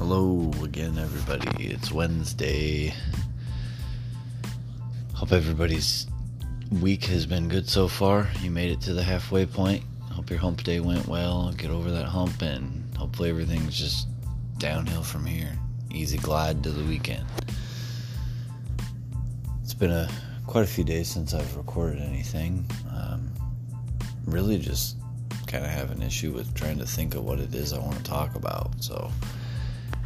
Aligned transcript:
Hello 0.00 0.50
again, 0.64 0.96
everybody. 0.96 1.66
It's 1.66 1.92
Wednesday. 1.92 2.94
Hope 5.12 5.30
everybody's 5.30 6.06
week 6.80 7.04
has 7.04 7.26
been 7.26 7.48
good 7.48 7.68
so 7.68 7.86
far. 7.86 8.26
You 8.40 8.50
made 8.50 8.70
it 8.70 8.80
to 8.80 8.94
the 8.94 9.02
halfway 9.02 9.44
point. 9.44 9.84
Hope 10.10 10.30
your 10.30 10.38
hump 10.38 10.62
day 10.62 10.80
went 10.80 11.06
well. 11.06 11.52
Get 11.52 11.70
over 11.70 11.90
that 11.90 12.06
hump, 12.06 12.40
and 12.40 12.82
hopefully 12.96 13.28
everything's 13.28 13.78
just 13.78 14.08
downhill 14.56 15.02
from 15.02 15.26
here. 15.26 15.52
Easy 15.90 16.16
glide 16.16 16.62
to 16.62 16.70
the 16.70 16.82
weekend. 16.84 17.26
It's 19.62 19.74
been 19.74 19.90
a 19.90 20.10
quite 20.46 20.64
a 20.64 20.66
few 20.66 20.82
days 20.82 21.08
since 21.08 21.34
I've 21.34 21.58
recorded 21.58 22.00
anything. 22.00 22.64
Um, 22.90 23.30
really, 24.24 24.58
just 24.58 24.96
kind 25.46 25.62
of 25.62 25.70
have 25.70 25.90
an 25.90 26.00
issue 26.00 26.32
with 26.32 26.54
trying 26.54 26.78
to 26.78 26.86
think 26.86 27.14
of 27.14 27.22
what 27.22 27.38
it 27.38 27.54
is 27.54 27.74
I 27.74 27.78
want 27.78 27.98
to 27.98 28.02
talk 28.02 28.34
about. 28.34 28.82
So 28.82 29.12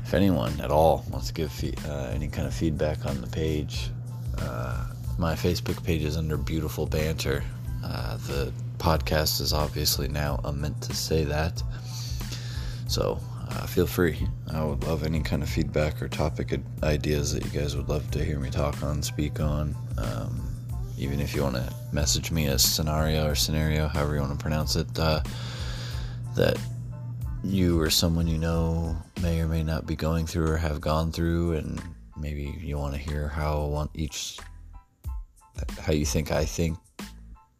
if 0.04 0.12
anyone 0.12 0.60
at 0.60 0.70
all 0.70 1.04
wants 1.10 1.28
to 1.28 1.34
give 1.34 1.50
fee- 1.50 1.74
uh, 1.88 2.10
any 2.12 2.28
kind 2.28 2.46
of 2.46 2.54
feedback 2.54 3.06
on 3.06 3.20
the 3.20 3.26
page, 3.26 3.90
uh, 4.38 4.86
my 5.18 5.34
Facebook 5.34 5.82
page 5.82 6.04
is 6.04 6.16
under 6.16 6.36
Beautiful 6.36 6.86
Banter. 6.86 7.42
Uh, 7.82 8.18
the 8.28 8.52
podcast 8.78 9.40
is 9.40 9.52
obviously 9.52 10.08
now 10.08 10.40
a 10.44 10.52
meant 10.52 10.80
to 10.82 10.94
say 10.94 11.24
that. 11.24 11.62
So 12.86 13.18
uh, 13.50 13.66
feel 13.66 13.86
free. 13.86 14.28
I 14.52 14.62
would 14.62 14.84
love 14.84 15.04
any 15.04 15.20
kind 15.20 15.42
of 15.42 15.48
feedback 15.48 16.02
or 16.02 16.08
topic 16.08 16.60
ideas 16.82 17.32
that 17.32 17.44
you 17.44 17.58
guys 17.58 17.74
would 17.74 17.88
love 17.88 18.10
to 18.10 18.22
hear 18.22 18.38
me 18.38 18.50
talk 18.50 18.82
on, 18.82 19.02
speak 19.02 19.40
on. 19.40 19.74
Um, 19.96 20.50
even 20.98 21.18
if 21.18 21.34
you 21.34 21.42
want 21.42 21.56
to 21.56 21.74
message 21.92 22.30
me 22.30 22.46
a 22.46 22.58
scenario 22.58 23.26
or 23.26 23.34
scenario, 23.34 23.88
however 23.88 24.14
you 24.14 24.20
want 24.20 24.38
to 24.38 24.42
pronounce 24.42 24.76
it, 24.76 24.98
uh, 24.98 25.22
that 26.36 26.58
you 27.42 27.80
or 27.80 27.90
someone 27.90 28.26
you 28.26 28.38
know 28.38 28.96
may 29.24 29.40
or 29.40 29.48
may 29.48 29.62
not 29.62 29.86
be 29.86 29.96
going 29.96 30.26
through 30.26 30.46
or 30.46 30.58
have 30.58 30.82
gone 30.82 31.10
through, 31.10 31.54
and 31.54 31.80
maybe 32.14 32.58
you 32.60 32.76
want 32.76 32.92
to 32.92 33.00
hear 33.00 33.26
how 33.26 33.64
want 33.64 33.90
each, 33.94 34.38
how 35.80 35.94
you 35.94 36.04
think 36.04 36.30
I 36.30 36.44
think, 36.44 36.76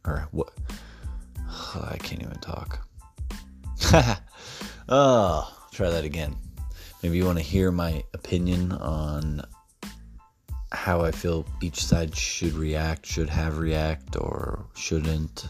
or 0.05 0.29
what. 0.33 0.53
Oh, 1.49 1.89
I 1.91 1.97
can't 1.97 2.23
even 2.23 2.39
talk. 2.41 2.87
oh, 4.91 5.67
try 5.73 5.89
that 5.89 6.05
again. 6.05 6.37
Maybe 7.03 7.17
you 7.17 7.25
want 7.25 7.39
to 7.39 7.45
hear 7.45 7.71
my 7.71 8.05
opinion 8.13 8.73
on 8.73 9.41
how 10.71 11.01
I 11.01 11.13
feel 11.13 11.47
each 11.63 11.83
side 11.83 12.15
should 12.15 12.53
react, 12.53 13.07
should 13.07 13.31
have 13.31 13.57
react, 13.57 14.17
or 14.17 14.67
shouldn't 14.75 15.49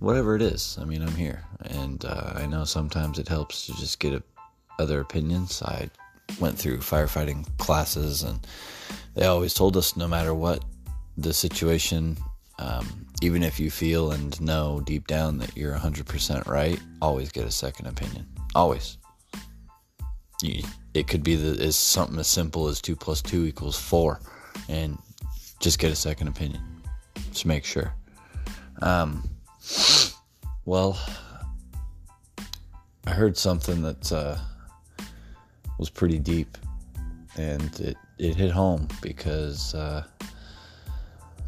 whatever 0.00 0.34
it 0.34 0.42
is. 0.42 0.76
I 0.80 0.84
mean, 0.84 1.00
I'm 1.02 1.14
here, 1.14 1.44
and 1.60 2.04
uh, 2.04 2.32
I 2.34 2.46
know 2.46 2.64
sometimes 2.64 3.20
it 3.20 3.28
helps 3.28 3.66
to 3.66 3.72
just 3.76 4.00
get 4.00 4.12
a, 4.12 4.22
other 4.78 5.00
opinions. 5.00 5.62
I 5.62 5.90
went 6.40 6.58
through 6.58 6.78
firefighting 6.78 7.46
classes, 7.58 8.22
and 8.22 8.40
they 9.14 9.26
always 9.26 9.54
told 9.54 9.76
us 9.76 9.96
no 9.96 10.08
matter 10.08 10.34
what 10.34 10.64
the 11.16 11.32
situation, 11.32 12.16
um, 12.58 13.06
even 13.22 13.42
if 13.42 13.58
you 13.58 13.70
feel 13.70 14.12
and 14.12 14.38
know 14.40 14.80
deep 14.84 15.06
down 15.06 15.38
that 15.38 15.56
you're 15.56 15.74
100% 15.74 16.46
right, 16.46 16.80
always 17.00 17.30
get 17.30 17.44
a 17.44 17.50
second 17.50 17.86
opinion. 17.86 18.26
Always. 18.54 18.98
You, 20.42 20.62
it 20.94 21.08
could 21.08 21.22
be 21.22 21.36
the, 21.36 21.62
as 21.62 21.76
something 21.76 22.18
as 22.18 22.26
simple 22.26 22.68
as 22.68 22.80
2 22.80 22.96
plus 22.96 23.22
2 23.22 23.46
equals 23.46 23.78
4, 23.78 24.20
and 24.68 24.98
just 25.60 25.78
get 25.78 25.90
a 25.90 25.96
second 25.96 26.28
opinion. 26.28 26.62
Just 27.30 27.46
make 27.46 27.64
sure. 27.64 27.94
Um, 28.82 29.28
well, 30.64 30.98
I 33.06 33.10
heard 33.10 33.36
something 33.36 33.82
that 33.82 34.12
uh, 34.12 34.36
was 35.78 35.90
pretty 35.90 36.18
deep, 36.18 36.56
and 37.36 37.80
it, 37.80 37.96
it 38.18 38.36
hit 38.36 38.50
home 38.50 38.88
because 39.02 39.74
uh, 39.74 40.04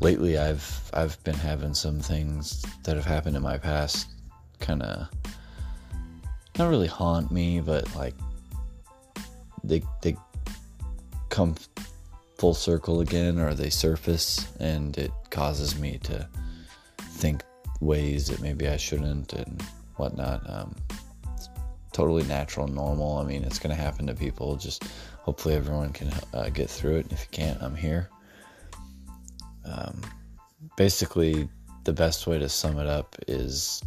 lately 0.00 0.38
I've 0.38 0.90
I've 0.92 1.22
been 1.24 1.34
having 1.34 1.74
some 1.74 2.00
things 2.00 2.64
that 2.84 2.96
have 2.96 3.04
happened 3.04 3.36
in 3.36 3.42
my 3.42 3.58
past, 3.58 4.08
kind 4.60 4.82
of 4.82 5.08
not 6.58 6.68
really 6.68 6.88
haunt 6.88 7.30
me, 7.30 7.60
but 7.60 7.94
like 7.94 8.14
they 9.64 9.82
they 10.02 10.16
come 11.28 11.54
full 12.38 12.54
circle 12.54 13.00
again, 13.00 13.38
or 13.38 13.54
they 13.54 13.70
surface, 13.70 14.48
and 14.60 14.96
it 14.98 15.10
causes 15.30 15.78
me 15.78 15.98
to 16.04 16.28
think 17.00 17.42
ways 17.80 18.28
that 18.28 18.40
maybe 18.40 18.68
I 18.68 18.76
shouldn't 18.76 19.32
and 19.32 19.62
whatnot. 19.96 20.48
Um, 20.48 20.74
totally 21.98 22.22
natural 22.28 22.68
normal. 22.68 23.18
I 23.18 23.24
mean, 23.24 23.42
it's 23.42 23.58
going 23.58 23.74
to 23.74 23.82
happen 23.82 24.06
to 24.06 24.14
people. 24.14 24.54
Just 24.54 24.84
hopefully 25.18 25.56
everyone 25.56 25.92
can 25.92 26.12
uh, 26.32 26.48
get 26.48 26.70
through 26.70 26.98
it. 26.98 27.10
If 27.10 27.22
you 27.22 27.26
can't, 27.32 27.60
I'm 27.60 27.74
here. 27.74 28.08
Um, 29.64 30.00
basically, 30.76 31.48
the 31.82 31.92
best 31.92 32.28
way 32.28 32.38
to 32.38 32.48
sum 32.48 32.78
it 32.78 32.86
up 32.86 33.16
is 33.26 33.82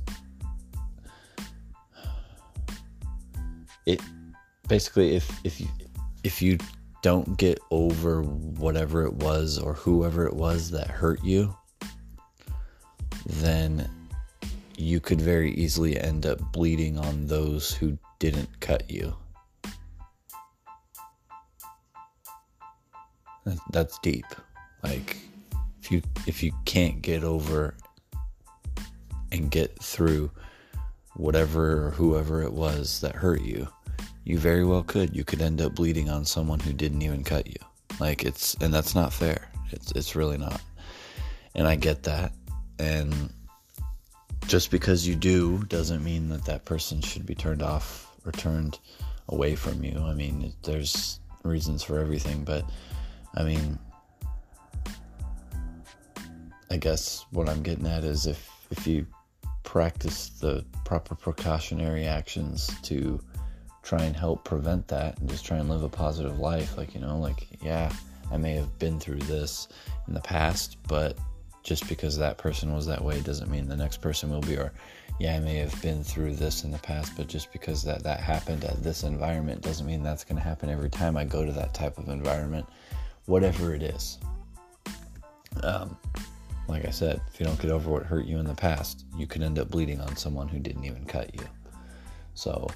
it. 3.86 4.02
Basically, 4.68 5.16
if 5.16 5.32
if 5.46 5.62
you 5.62 5.68
if 6.26 6.42
you 6.42 6.58
don't 7.02 7.38
get 7.38 7.60
over 7.72 8.24
whatever 8.24 9.06
it 9.06 9.14
was 9.14 9.58
or 9.58 9.74
whoever 9.74 10.28
it 10.28 10.36
was 10.36 10.70
that 10.72 10.88
hurt 10.88 11.24
you 11.24 11.56
then 13.26 13.90
you 14.82 15.00
could 15.00 15.22
very 15.22 15.54
easily 15.54 16.00
end 16.00 16.26
up 16.26 16.40
bleeding 16.52 16.98
on 16.98 17.28
those 17.28 17.74
who 17.74 17.98
didn't 18.20 18.60
cut 18.60 18.90
you. 18.90 19.16
That's 23.72 23.98
deep. 24.00 24.26
Like 24.84 25.18
if 25.82 25.92
you 25.92 26.02
if 26.28 26.44
you 26.44 26.52
can't 26.66 27.02
get 27.02 27.24
over 27.24 27.76
and 29.32 29.50
get 29.50 29.82
through 29.82 30.32
whatever 31.16 31.88
or 31.88 31.92
whoever 31.92 32.42
it 32.42 32.54
was 32.54 33.02
that 33.02 33.16
hurt 33.16 33.42
you, 33.42 33.68
you 34.24 34.38
very 34.38 34.66
well 34.66 34.84
could. 34.84 35.16
You 35.16 35.24
could 35.24 35.42
end 35.42 35.62
up 35.62 35.76
bleeding 35.76 36.10
on 36.10 36.26
someone 36.26 36.60
who 36.60 36.74
didn't 36.74 37.02
even 37.02 37.24
cut 37.24 37.48
you. 37.48 37.60
Like 38.00 38.24
it's 38.24 38.56
and 38.62 38.74
that's 38.74 38.96
not 38.96 39.14
fair. 39.14 39.50
It's 39.72 39.92
it's 39.94 40.16
really 40.16 40.38
not. 40.38 40.62
And 41.56 41.68
I 41.68 41.76
get 41.76 42.04
that 42.04 42.32
and 42.80 43.32
just 44.52 44.70
because 44.70 45.08
you 45.08 45.16
do 45.16 45.60
doesn't 45.70 46.04
mean 46.04 46.28
that 46.28 46.44
that 46.44 46.66
person 46.66 47.00
should 47.00 47.26
be 47.26 47.34
turned 47.34 47.64
off 47.64 48.14
or 48.26 48.34
turned 48.34 48.80
away 49.30 49.56
from 49.56 49.82
you. 49.82 49.98
I 49.98 50.14
mean, 50.14 50.52
there's 50.64 51.22
reasons 51.44 51.84
for 51.84 52.00
everything, 52.00 52.44
but 52.44 52.70
I 53.34 53.44
mean, 53.44 53.80
I 56.70 56.76
guess 56.76 57.26
what 57.32 57.48
I'm 57.48 57.64
getting 57.64 57.88
at 57.88 58.04
is 58.04 58.28
if 58.28 58.46
if 58.72 58.86
you 58.86 59.08
practice 59.64 60.28
the 60.28 60.66
proper 60.84 61.16
precautionary 61.16 62.06
actions 62.06 62.70
to 62.82 63.24
try 63.84 64.04
and 64.04 64.18
help 64.18 64.44
prevent 64.44 64.86
that 64.90 65.18
and 65.18 65.30
just 65.30 65.46
try 65.46 65.60
and 65.60 65.70
live 65.70 65.84
a 65.84 65.90
positive 65.90 66.40
life, 66.40 66.76
like 66.76 66.94
you 66.94 67.00
know, 67.00 67.18
like 67.18 67.48
yeah, 67.64 67.90
I 68.30 68.36
may 68.36 68.56
have 68.56 68.78
been 68.80 69.00
through 69.00 69.20
this 69.20 69.70
in 70.10 70.14
the 70.14 70.20
past, 70.20 70.76
but 70.90 71.18
just 71.64 71.88
because 71.88 72.18
that 72.18 72.38
person 72.38 72.74
was 72.74 72.86
that 72.86 73.04
way 73.04 73.22
doesn't 73.22 73.52
mean 73.52 73.68
the 73.68 73.76
next 73.76 73.98
person 73.98 74.30
will 74.30 74.42
be 74.42 74.58
or 74.58 74.72
yeah 75.20 75.36
i 75.36 75.40
may 75.40 75.56
have 75.56 75.80
been 75.82 76.04
through 76.04 76.34
this 76.34 76.64
in 76.64 76.72
the 76.72 76.78
past 76.80 77.16
but 77.16 77.28
just 77.28 77.52
because 77.52 77.84
that 77.84 78.04
that 78.04 78.20
happened 78.20 78.64
at 78.64 78.82
this 78.84 79.04
environment 79.04 79.62
doesn't 79.62 79.86
mean 79.86 80.02
that's 80.02 80.24
going 80.24 80.36
to 80.36 80.42
happen 80.42 80.70
every 80.70 80.90
time 80.90 81.16
i 81.16 81.24
go 81.24 81.46
to 81.46 81.52
that 81.52 81.74
type 81.74 81.98
of 81.98 82.10
environment 82.10 82.66
whatever 83.26 83.74
it 83.74 83.84
is. 83.84 84.18
Um, 85.64 85.98
like 86.68 86.86
i 86.86 86.90
said 86.90 87.22
if 87.32 87.40
you 87.40 87.46
don't 87.46 87.60
get 87.60 87.72
over 87.72 87.92
what 87.92 88.04
hurt 88.04 88.26
you 88.26 88.38
in 88.40 88.46
the 88.46 88.56
past 88.56 89.06
you 89.16 89.28
can 89.28 89.44
end 89.44 89.60
up 89.60 89.70
bleeding 89.70 90.00
on 90.02 90.16
someone 90.16 90.48
who 90.48 90.60
didn't 90.60 90.86
even 90.86 91.06
cut 91.06 91.34
you. 91.36 91.46
So 92.34 92.68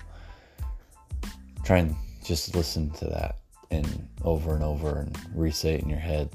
try 1.64 1.80
and 1.80 1.96
just 2.24 2.56
listen 2.56 2.92
to 2.92 3.06
that 3.06 3.38
and 3.72 4.08
over 4.24 4.54
and 4.54 4.64
over 4.64 5.00
and 5.00 5.18
re-say 5.34 5.76
it 5.76 5.82
in 5.82 5.90
your 5.90 6.00
head 6.00 6.30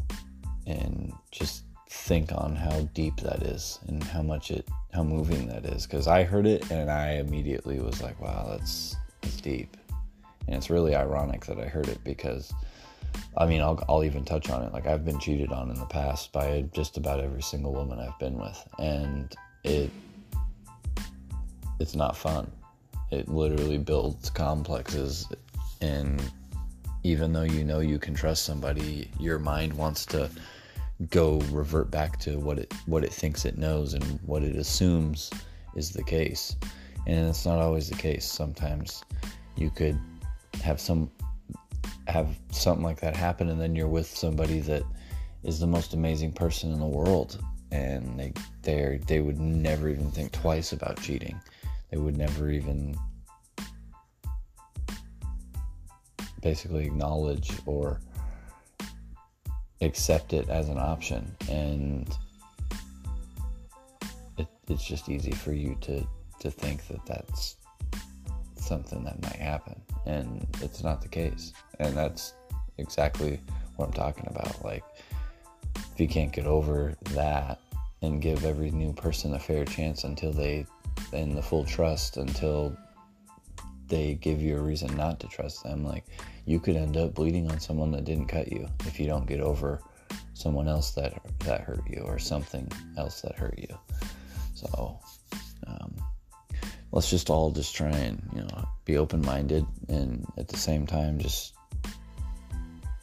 and 0.67 1.13
just 1.31 1.65
think 1.91 2.31
on 2.31 2.55
how 2.55 2.81
deep 2.95 3.17
that 3.21 3.43
is 3.43 3.81
and 3.89 4.03
how 4.05 4.23
much 4.23 4.53
it 4.53 4.69
how 4.93 5.03
moving 5.03 5.49
that 5.49 5.65
is. 5.65 5.87
Because 5.87 6.07
i 6.07 6.23
heard 6.23 6.47
it 6.47 6.71
and 6.71 6.91
i 6.91 7.15
immediately 7.15 7.81
was 7.81 8.01
like 8.01 8.21
wow 8.21 8.47
that's 8.51 8.97
that's 9.21 9.41
deep. 9.41 9.77
And 10.47 10.57
it's 10.57 10.71
really 10.71 10.95
ironic 10.95 11.45
that 11.47 11.59
i 11.59 11.67
heard 11.67 11.89
it 11.89 12.03
because 12.05 12.53
i 13.37 13.45
mean 13.45 13.61
i'll, 13.61 13.83
I'll 13.89 14.05
even 14.05 14.25
touch 14.25 14.51
on 14.51 14.63
it. 14.63 14.73
Like 14.73 14.87
i've 14.87 15.05
been 15.05 15.19
cheated 15.19 15.51
on 15.51 15.69
in 15.69 15.75
the 15.75 15.87
past 15.87 16.33
by 16.33 16.65
just 16.73 16.97
about 16.97 17.21
every 17.21 17.43
single 17.43 17.73
woman 17.73 17.99
i've 17.99 18.19
been 18.21 18.39
with 18.39 18.69
and 18.79 19.35
it 19.65 19.91
it's 21.81 21.95
not 21.97 22.15
fun. 22.17 22.51
It 23.11 23.29
literally 23.29 23.79
builds 23.79 24.31
complexes 24.31 25.27
and 25.81 26.23
even 27.03 27.33
though 27.33 27.43
you 27.43 27.65
know 27.65 27.81
you 27.81 27.99
can 27.99 28.15
trust 28.15 28.45
somebody 28.45 29.11
your 29.19 29.39
mind 29.39 29.73
wants 29.73 30.05
to 30.07 30.31
go 31.09 31.39
revert 31.51 31.91
back 31.91 32.19
to 32.21 32.39
what 32.39 32.59
it 32.59 32.73
what 32.87 33.05
it 33.05 33.13
thinks 33.13 33.45
it 33.45 33.57
knows 33.57 33.95
and 33.95 34.05
what 34.25 34.43
it 34.43 34.57
assumes 34.57 35.31
is 35.75 35.91
the 35.91 36.05
case. 36.05 36.57
And 37.07 37.29
it's 37.29 37.47
not 37.47 37.59
always 37.59 37.89
the 37.89 37.97
case. 37.97 38.25
Sometimes 38.25 39.03
you 39.57 39.71
could 39.71 39.99
have 40.63 40.81
some 40.81 41.11
have 42.07 42.37
something 42.51 42.85
like 42.85 43.01
that 43.01 43.17
happen 43.17 43.49
and 43.49 43.61
then 43.61 43.75
you're 43.75 43.89
with 43.89 44.07
somebody 44.07 44.61
that 44.61 44.83
is 45.45 45.61
the 45.61 45.67
most 45.67 45.95
amazing 45.95 46.33
person 46.33 46.73
in 46.73 46.81
the 46.81 46.87
world 46.87 47.43
and 47.73 48.19
they 48.19 48.33
they 48.63 49.01
they 49.07 49.21
would 49.21 49.39
never 49.39 49.89
even 49.89 50.11
think 50.11 50.33
twice 50.33 50.73
about 50.73 51.01
cheating. 51.01 51.41
They 51.91 51.97
would 51.97 52.17
never 52.17 52.51
even 52.51 52.97
basically 56.43 56.87
acknowledge 56.87 57.53
or 57.67 58.01
accept 59.81 60.33
it 60.33 60.49
as 60.49 60.69
an 60.69 60.79
option. 60.79 61.35
And 61.49 62.09
it, 64.39 64.49
it's 64.69 64.85
just 64.85 65.09
easy 65.09 65.33
for 65.33 65.53
you 65.53 65.77
to 65.83 66.07
to 66.41 66.51
think 66.51 66.87
that 66.89 67.05
that's 67.05 67.57
something 68.57 69.05
that 69.05 69.21
might 69.23 69.37
happen. 69.37 69.81
And 70.07 70.47
it's 70.63 70.83
not 70.83 71.03
the 71.03 71.09
case. 71.09 71.53
And 71.79 71.95
that's 71.95 72.35
exactly 72.79 73.41
what 73.77 73.87
i'm 73.87 73.93
talking 73.93 74.27
about. 74.29 74.65
Like 74.65 74.85
if 75.75 76.01
you 76.01 76.09
can't 76.09 76.33
get 76.33 76.47
over 76.47 76.97
that 77.13 77.61
and 78.03 78.23
give 78.23 78.45
every 78.45 78.71
new 78.71 78.93
person 78.93 79.35
a 79.35 79.39
fair 79.39 79.65
chance 79.65 80.05
until 80.05 80.33
they 80.33 80.67
in 81.13 81.35
the 81.35 81.43
full 81.43 81.65
trust 81.65 82.17
until 82.17 82.77
they 83.89 84.15
give 84.15 84.41
you 84.41 84.57
a 84.57 84.61
reason 84.61 84.95
not 84.97 85.19
to 85.21 85.27
trust 85.29 85.63
them 85.65 85.85
like 85.85 86.05
you 86.51 86.59
could 86.59 86.75
end 86.75 86.97
up 86.97 87.15
bleeding 87.15 87.49
on 87.49 87.61
someone 87.61 87.93
that 87.93 88.05
didn't 88.05 88.27
cut 88.27 88.51
you 88.51 88.67
if 88.81 88.99
you 88.99 89.07
don't 89.07 89.27
get 89.27 89.41
over 89.41 89.81
someone 90.35 90.67
else 90.67 90.91
that 90.91 91.23
that 91.41 91.61
hurt 91.61 91.83
you 91.89 92.03
or 92.05 92.19
something 92.19 92.69
else 92.99 93.21
that 93.21 93.39
hurt 93.39 93.57
you. 93.57 93.79
So 94.55 94.99
um, 95.69 95.95
let's 96.91 97.09
just 97.09 97.31
all 97.31 97.53
just 97.53 97.77
try 97.77 97.91
and 97.91 98.21
you 98.35 98.43
know 98.43 98.69
be 98.85 98.97
open-minded 98.97 99.65
and 99.89 100.27
at 100.39 100.49
the 100.49 100.57
same 100.57 100.89
time 100.89 101.21
just 101.21 101.55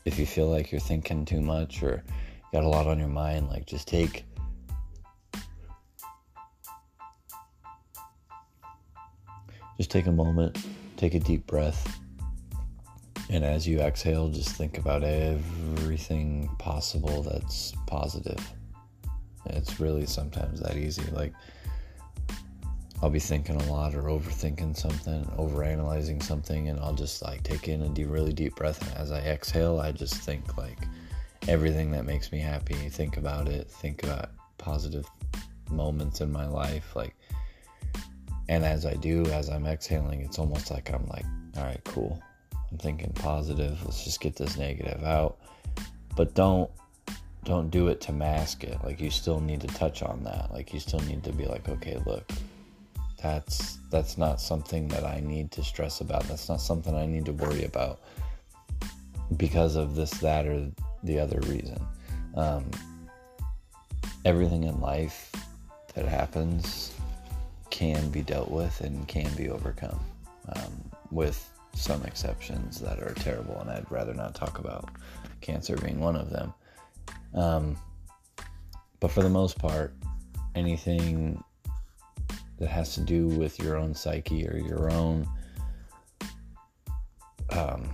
if 0.04 0.20
you 0.20 0.26
feel 0.26 0.50
like 0.50 0.70
you're 0.70 0.82
thinking 0.82 1.24
too 1.24 1.42
much 1.42 1.82
or 1.82 2.04
got 2.52 2.66
a 2.66 2.68
lot 2.68 2.86
on 2.86 3.00
your 3.00 3.08
mind 3.08 3.48
like 3.48 3.66
just 3.66 3.88
take 3.88 4.26
just 9.78 9.90
take 9.90 10.08
a 10.08 10.12
moment 10.12 10.58
take 10.98 11.14
a 11.14 11.20
deep 11.20 11.48
breath 11.48 11.98
and 13.30 13.44
as 13.44 13.68
you 13.68 13.80
exhale 13.80 14.30
just 14.30 14.50
think 14.50 14.78
about 14.78 15.04
everything 15.04 16.50
possible 16.60 17.24
that's 17.24 17.74
positive 17.86 18.40
it's 19.48 19.80
really 19.80 20.06
sometimes 20.06 20.60
that 20.60 20.76
easy 20.76 21.04
like 21.12 21.34
I'll 23.02 23.12
be 23.12 23.20
thinking 23.20 23.62
a 23.62 23.72
lot 23.72 23.94
or 23.94 24.04
overthinking 24.04 24.76
something, 24.76 25.24
overanalyzing 25.38 26.22
something, 26.24 26.70
and 26.70 26.80
I'll 26.80 26.96
just 26.96 27.22
like 27.22 27.44
take 27.44 27.68
in 27.68 27.84
a 27.84 27.90
deep, 27.90 28.10
really 28.10 28.34
deep 28.34 28.56
breath. 28.56 28.82
And 28.82 28.98
as 28.98 29.12
I 29.12 29.20
exhale, 29.20 29.80
I 29.80 29.92
just 29.92 30.16
think 30.16 30.58
like 30.58 30.80
everything 31.48 31.92
that 31.92 32.06
makes 32.06 32.32
me 32.32 32.40
happy. 32.40 32.74
Think 32.74 33.18
about 33.18 33.48
it. 33.50 33.70
Think 33.70 34.04
about 34.04 34.32
positive 34.58 35.08
moments 35.70 36.22
in 36.22 36.32
my 36.32 36.48
life. 36.48 36.96
Like, 36.96 37.16
and 38.50 38.66
as 38.66 38.84
I 38.84 38.96
do, 38.96 39.26
as 39.28 39.48
I'm 39.48 39.68
exhaling, 39.68 40.22
it's 40.22 40.40
almost 40.40 40.72
like 40.72 40.92
I'm 40.92 41.06
like, 41.06 41.26
all 41.56 41.66
right, 41.66 41.84
cool. 41.84 42.20
I'm 42.72 42.78
thinking 42.78 43.12
positive. 43.14 43.84
Let's 43.86 44.04
just 44.04 44.20
get 44.20 44.36
this 44.36 44.58
negative 44.58 45.04
out. 45.04 45.38
But 46.16 46.34
don't 46.34 46.70
don't 47.44 47.70
do 47.70 47.88
it 47.88 48.02
to 48.02 48.12
mask 48.12 48.64
it. 48.66 48.78
Like 48.84 49.00
you 49.00 49.10
still 49.10 49.40
need 49.40 49.62
to 49.62 49.68
touch 49.68 50.04
on 50.04 50.24
that. 50.24 50.52
Like 50.52 50.74
you 50.74 50.80
still 50.80 51.00
need 51.02 51.24
to 51.24 51.32
be 51.32 51.46
like, 51.46 51.70
okay, 51.70 52.02
look, 52.06 52.30
that's 53.22 53.78
that's 53.90 54.18
not 54.18 54.42
something 54.42 54.88
that 54.90 55.06
I 55.06 55.22
need 55.22 55.52
to 55.52 55.64
stress 55.64 56.02
about. 56.02 56.24
That's 56.24 56.50
not 56.50 56.62
something 56.62 56.94
I 56.94 57.06
need 57.06 57.26
to 57.26 57.34
worry 57.34 57.64
about 57.64 58.00
because 59.38 59.76
of 59.76 59.96
this, 59.96 60.12
that, 60.20 60.46
or 60.46 60.70
the 61.04 61.20
other 61.20 61.40
reason. 61.42 61.80
Um, 62.36 62.70
everything 64.26 64.64
in 64.64 64.80
life 64.82 65.32
that 65.96 66.06
happens 66.06 66.94
can 67.70 68.10
be 68.10 68.22
dealt 68.22 68.52
with 68.52 68.82
and 68.82 69.08
can 69.08 69.34
be 69.36 69.50
overcome, 69.50 70.00
um, 70.50 70.92
with 71.12 71.50
some 71.78 72.04
exceptions 72.04 72.80
that 72.82 73.00
are 73.00 73.14
terrible, 73.14 73.60
and 73.60 73.70
I'd 73.70 73.90
rather 73.92 74.14
not 74.14 74.36
talk 74.36 74.60
about 74.60 74.90
cancer 75.42 75.78
being 75.78 76.00
one 76.00 76.16
of 76.16 76.30
them. 76.30 76.54
Um, 77.34 77.78
but 79.00 79.12
for 79.12 79.22
the 79.22 79.30
most 79.30 79.60
part, 79.60 79.94
anything 80.56 81.44
that 82.60 82.70
has 82.70 82.96
to 82.96 83.02
do 83.02 83.28
with 83.28 83.60
your 83.60 83.78
own 83.78 83.94
psyche 83.94 84.48
or 84.48 84.58
your 84.58 84.92
own 84.92 85.28
um, 87.52 87.90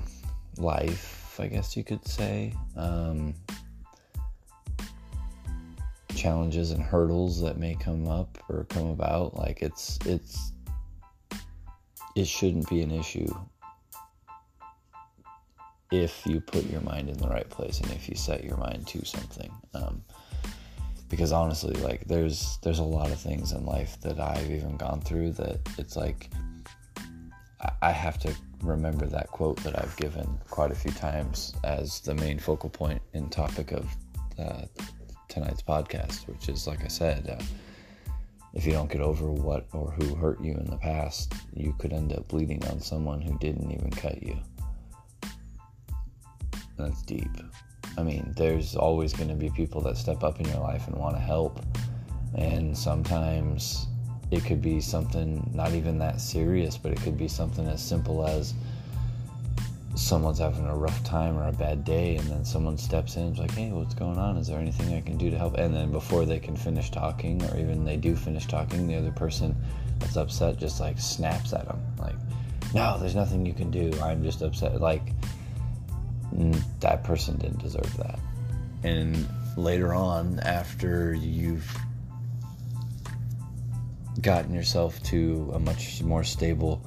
life, 0.57 1.38
I 1.39 1.47
guess 1.47 1.75
you 1.75 1.83
could 1.83 2.07
say. 2.07 2.53
Um, 2.77 3.33
challenges 6.15 6.71
and 6.71 6.81
hurdles 6.81 7.41
that 7.41 7.57
may 7.57 7.75
come 7.75 8.07
up 8.07 8.38
or 8.47 8.65
come 8.69 8.88
about 8.88 9.35
like 9.35 9.62
it's 9.62 10.00
it's 10.06 10.53
it 12.15 12.25
shouldn't 12.25 12.69
be 12.69 12.81
an 12.81 12.91
issue 12.91 13.27
if 15.94 16.25
you 16.25 16.42
put 16.42 16.66
your 16.66 16.81
mind 16.81 17.10
in 17.10 17.18
the 17.18 17.28
right 17.28 17.50
place 17.50 17.80
and 17.80 17.92
if 17.92 18.10
you 18.10 18.16
set 18.16 18.44
your 18.44 18.57
mind 18.57 18.88
to 18.88 19.06
something. 19.06 19.51
Um, 19.74 20.04
because 21.13 21.31
honestly 21.31 21.75
like 21.84 22.04
there's 22.07 22.57
there's 22.63 22.80
a 22.80 22.84
lot 22.84 23.12
of 23.12 23.19
things 23.19 23.51
in 23.51 23.63
life 23.68 24.01
that 24.01 24.19
i've 24.19 24.50
even 24.50 24.75
gone 24.78 25.00
through 25.00 25.31
that 25.31 25.60
it's 25.78 25.95
like 25.95 26.31
i 27.84 27.92
have 27.92 28.18
to 28.18 28.34
remember 28.63 29.06
that 29.06 29.28
quote 29.28 29.57
that 29.57 29.80
i've 29.80 29.95
given 29.98 30.28
quite 30.50 30.72
a 30.72 30.75
few 30.75 30.90
times 30.94 31.54
as 31.63 32.00
the 32.00 32.16
main 32.16 32.40
focal 32.40 32.68
point 32.68 33.00
and 33.13 33.31
topic 33.31 33.72
of 33.72 33.88
uh, 34.40 34.63
tonight's 35.30 35.62
podcast 35.62 36.28
which 36.28 36.50
is 36.50 36.66
like 36.66 36.84
i 36.84 36.88
said 36.88 37.38
uh, 37.40 37.44
if 38.56 38.66
you 38.66 38.72
don't 38.72 38.92
get 38.92 39.01
over 39.01 39.31
what 39.31 39.68
or 39.72 39.92
who 39.92 40.16
hurt 40.16 40.42
you 40.42 40.54
in 40.54 40.66
the 40.66 40.78
past 40.78 41.31
you 41.54 41.75
could 41.78 41.94
end 41.94 42.12
up 42.12 42.28
bleeding 42.28 42.66
on 42.72 42.80
someone 42.80 43.22
who 43.22 43.38
didn't 43.38 43.72
even 43.72 43.92
cut 43.92 44.24
you 44.24 44.36
that's 46.77 47.01
deep 47.03 47.29
I 47.97 48.03
mean, 48.03 48.33
there's 48.35 48.75
always 48.75 49.13
going 49.13 49.29
to 49.29 49.35
be 49.35 49.49
people 49.49 49.81
that 49.81 49.97
step 49.97 50.23
up 50.23 50.39
in 50.39 50.47
your 50.47 50.59
life 50.59 50.87
and 50.87 50.95
want 50.95 51.15
to 51.15 51.21
help. 51.21 51.63
And 52.35 52.75
sometimes 52.75 53.87
it 54.31 54.44
could 54.45 54.61
be 54.61 54.81
something 54.81 55.49
not 55.53 55.73
even 55.73 55.99
that 55.99 56.19
serious, 56.19 56.77
but 56.77 56.92
it 56.92 57.01
could 57.01 57.18
be 57.18 57.27
something 57.27 57.68
as 57.68 57.83
simple 57.83 58.25
as 58.25 58.56
someone's 59.95 60.39
having 60.39 60.65
a 60.65 60.75
rough 60.75 61.03
time 61.03 61.37
or 61.37 61.47
a 61.47 61.51
bad 61.51 61.83
day, 61.83 62.15
and 62.15 62.27
then 62.27 62.44
someone 62.44 62.80
steps 62.80 63.15
in 63.15 63.23
and 63.23 63.33
is 63.33 63.39
like, 63.39 63.51
hey, 63.51 63.71
what's 63.71 63.94
going 63.94 64.18
on? 64.18 64.37
Is 64.37 64.47
there 64.47 64.57
anything 64.57 64.95
I 64.95 65.01
can 65.01 65.18
do 65.18 65.30
to 65.30 65.37
help? 65.37 65.56
And 65.59 65.75
then 65.75 65.92
before 65.92 66.25
they 66.25 66.39
can 66.39 66.56
finish 66.56 66.89
talking, 66.89 67.44
or 67.44 67.59
even 67.59 67.85
they 67.85 67.97
do 67.97 68.15
finish 68.15 68.47
talking, 68.47 68.87
the 68.87 68.95
other 68.95 69.11
person 69.11 69.56
that's 69.99 70.18
upset 70.18 70.57
just 70.57 70.80
like 70.80 70.99
snaps 70.99 71.53
at 71.53 71.68
them. 71.68 71.80
Like, 71.99 72.15
no, 72.73 72.97
there's 72.97 73.13
nothing 73.13 73.45
you 73.45 73.53
can 73.53 73.69
do. 73.69 73.92
I'm 74.01 74.23
just 74.23 74.42
upset. 74.42 74.81
Like, 74.81 75.13
that 76.80 77.04
person 77.04 77.37
didn't 77.37 77.59
deserve 77.59 77.95
that. 77.97 78.19
And 78.83 79.28
later 79.56 79.94
on, 79.94 80.40
after 80.40 81.13
you've 81.13 81.66
gotten 84.21 84.54
yourself 84.54 85.02
to 85.04 85.52
a 85.54 85.59
much 85.59 86.02
more 86.02 86.23
stable 86.23 86.85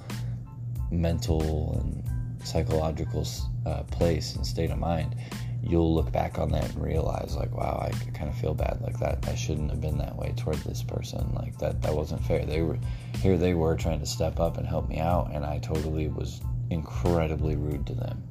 mental 0.90 1.80
and 1.80 2.46
psychological 2.46 3.26
uh, 3.66 3.82
place 3.84 4.36
and 4.36 4.46
state 4.46 4.70
of 4.70 4.78
mind, 4.78 5.16
you'll 5.62 5.92
look 5.94 6.12
back 6.12 6.38
on 6.38 6.50
that 6.52 6.64
and 6.64 6.82
realize, 6.82 7.34
like, 7.34 7.52
wow, 7.52 7.78
I 7.82 7.90
kind 8.10 8.28
of 8.28 8.36
feel 8.36 8.54
bad 8.54 8.80
like 8.82 8.98
that. 9.00 9.26
I 9.28 9.34
shouldn't 9.34 9.70
have 9.70 9.80
been 9.80 9.98
that 9.98 10.16
way 10.16 10.32
toward 10.36 10.58
this 10.58 10.82
person. 10.82 11.32
Like 11.34 11.58
that, 11.58 11.82
that 11.82 11.94
wasn't 11.94 12.24
fair. 12.24 12.44
They 12.44 12.62
were 12.62 12.78
here. 13.20 13.36
They 13.36 13.54
were 13.54 13.74
trying 13.74 14.00
to 14.00 14.06
step 14.06 14.38
up 14.38 14.58
and 14.58 14.66
help 14.66 14.88
me 14.88 14.98
out, 14.98 15.30
and 15.32 15.44
I 15.44 15.58
totally 15.58 16.08
was 16.08 16.40
incredibly 16.70 17.56
rude 17.56 17.86
to 17.86 17.94
them. 17.94 18.22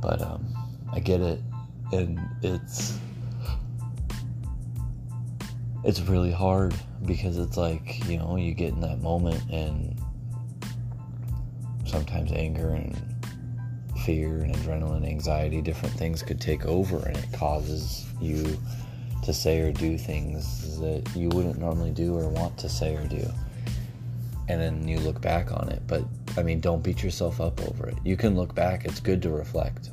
But 0.00 0.22
um, 0.22 0.46
I 0.92 1.00
get 1.00 1.20
it, 1.20 1.40
and 1.92 2.20
it's 2.42 2.98
it's 5.84 6.00
really 6.00 6.32
hard 6.32 6.74
because 7.06 7.38
it's 7.38 7.56
like 7.56 8.06
you 8.08 8.18
know 8.18 8.36
you 8.36 8.52
get 8.52 8.72
in 8.72 8.80
that 8.80 9.00
moment 9.00 9.42
and 9.50 9.98
sometimes 11.86 12.32
anger 12.32 12.70
and 12.70 12.96
fear 14.04 14.40
and 14.40 14.54
adrenaline 14.56 15.06
anxiety 15.06 15.60
different 15.60 15.94
things 15.94 16.22
could 16.22 16.40
take 16.40 16.66
over 16.66 16.98
and 17.06 17.16
it 17.16 17.32
causes 17.32 18.06
you 18.20 18.58
to 19.22 19.32
say 19.32 19.60
or 19.60 19.72
do 19.72 19.98
things 19.98 20.78
that 20.80 21.02
you 21.14 21.28
wouldn't 21.30 21.58
normally 21.58 21.90
do 21.90 22.16
or 22.16 22.28
want 22.28 22.56
to 22.58 22.68
say 22.68 22.94
or 22.94 23.04
do. 23.06 23.28
And 24.48 24.60
then 24.60 24.88
you 24.88 24.98
look 25.00 25.20
back 25.20 25.52
on 25.52 25.68
it 25.68 25.82
but 25.86 26.02
I 26.36 26.42
mean, 26.42 26.60
don't 26.60 26.82
beat 26.82 27.02
yourself 27.02 27.40
up 27.40 27.60
over 27.68 27.88
it. 27.88 27.96
You 28.04 28.16
can 28.16 28.36
look 28.36 28.54
back, 28.54 28.84
it's 28.84 29.00
good 29.00 29.22
to 29.22 29.30
reflect. 29.30 29.90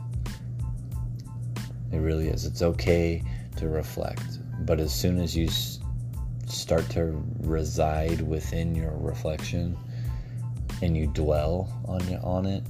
It 1.92 1.98
really 1.98 2.28
is. 2.28 2.46
It's 2.46 2.62
okay 2.62 3.24
to 3.58 3.70
reflect. 3.70 4.40
But 4.66 4.80
as 4.80 4.94
soon 4.94 5.20
as 5.20 5.36
you 5.36 5.48
start 6.48 6.90
to 6.92 7.24
reside 7.42 8.22
within 8.22 8.76
your 8.76 8.92
reflection, 8.92 9.78
and 10.82 10.96
you 10.96 11.08
dwell 11.08 11.70
on 11.88 12.02
on 12.24 12.46
it 12.46 12.64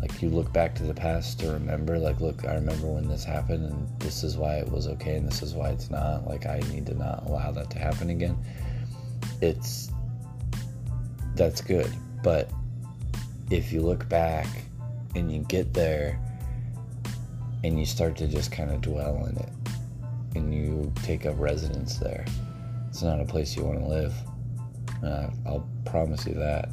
like 0.00 0.20
you 0.20 0.28
look 0.28 0.52
back 0.52 0.74
to 0.74 0.82
the 0.82 0.94
past 0.94 1.40
to 1.40 1.50
remember 1.50 1.98
like 1.98 2.20
look 2.20 2.44
i 2.46 2.54
remember 2.54 2.86
when 2.86 3.08
this 3.08 3.24
happened 3.24 3.64
and 3.64 4.00
this 4.00 4.24
is 4.24 4.36
why 4.36 4.56
it 4.56 4.70
was 4.70 4.86
okay 4.86 5.16
and 5.16 5.26
this 5.26 5.42
is 5.42 5.54
why 5.54 5.70
it's 5.70 5.90
not 5.90 6.26
like 6.26 6.46
i 6.46 6.58
need 6.70 6.84
to 6.84 6.94
not 6.94 7.24
allow 7.26 7.50
that 7.50 7.70
to 7.70 7.78
happen 7.78 8.10
again 8.10 8.36
it's 9.40 9.90
that's 11.36 11.60
good 11.60 11.90
but 12.22 12.50
if 13.54 13.72
you 13.72 13.80
look 13.80 14.08
back 14.08 14.46
and 15.14 15.32
you 15.32 15.40
get 15.48 15.72
there 15.72 16.20
and 17.62 17.78
you 17.78 17.86
start 17.86 18.16
to 18.16 18.26
just 18.26 18.52
kind 18.52 18.70
of 18.70 18.80
dwell 18.80 19.24
in 19.26 19.36
it 19.36 19.52
and 20.34 20.54
you 20.54 20.92
take 21.02 21.24
up 21.24 21.34
residence 21.38 21.98
there 21.98 22.24
it's 22.88 23.02
not 23.02 23.20
a 23.20 23.24
place 23.24 23.56
you 23.56 23.62
want 23.62 23.78
to 23.78 23.86
live 23.86 24.14
uh, 25.04 25.28
i'll 25.46 25.68
promise 25.84 26.26
you 26.26 26.34
that 26.34 26.68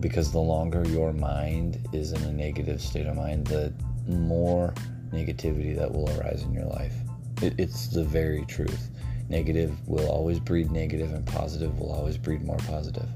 because 0.00 0.32
the 0.32 0.38
longer 0.38 0.86
your 0.88 1.12
mind 1.12 1.78
is 1.92 2.12
in 2.12 2.22
a 2.22 2.32
negative 2.32 2.80
state 2.80 3.06
of 3.06 3.16
mind, 3.16 3.46
the 3.46 3.72
more 4.06 4.72
negativity 5.12 5.76
that 5.76 5.90
will 5.90 6.08
arise 6.18 6.42
in 6.42 6.52
your 6.52 6.64
life. 6.64 6.94
It, 7.42 7.54
it's 7.58 7.88
the 7.88 8.04
very 8.04 8.44
truth. 8.46 8.90
Negative 9.28 9.76
will 9.88 10.08
always 10.08 10.40
breed 10.40 10.70
negative, 10.70 11.12
and 11.12 11.26
positive 11.26 11.78
will 11.78 11.92
always 11.92 12.16
breed 12.16 12.42
more 12.42 12.58
positive. 12.58 13.08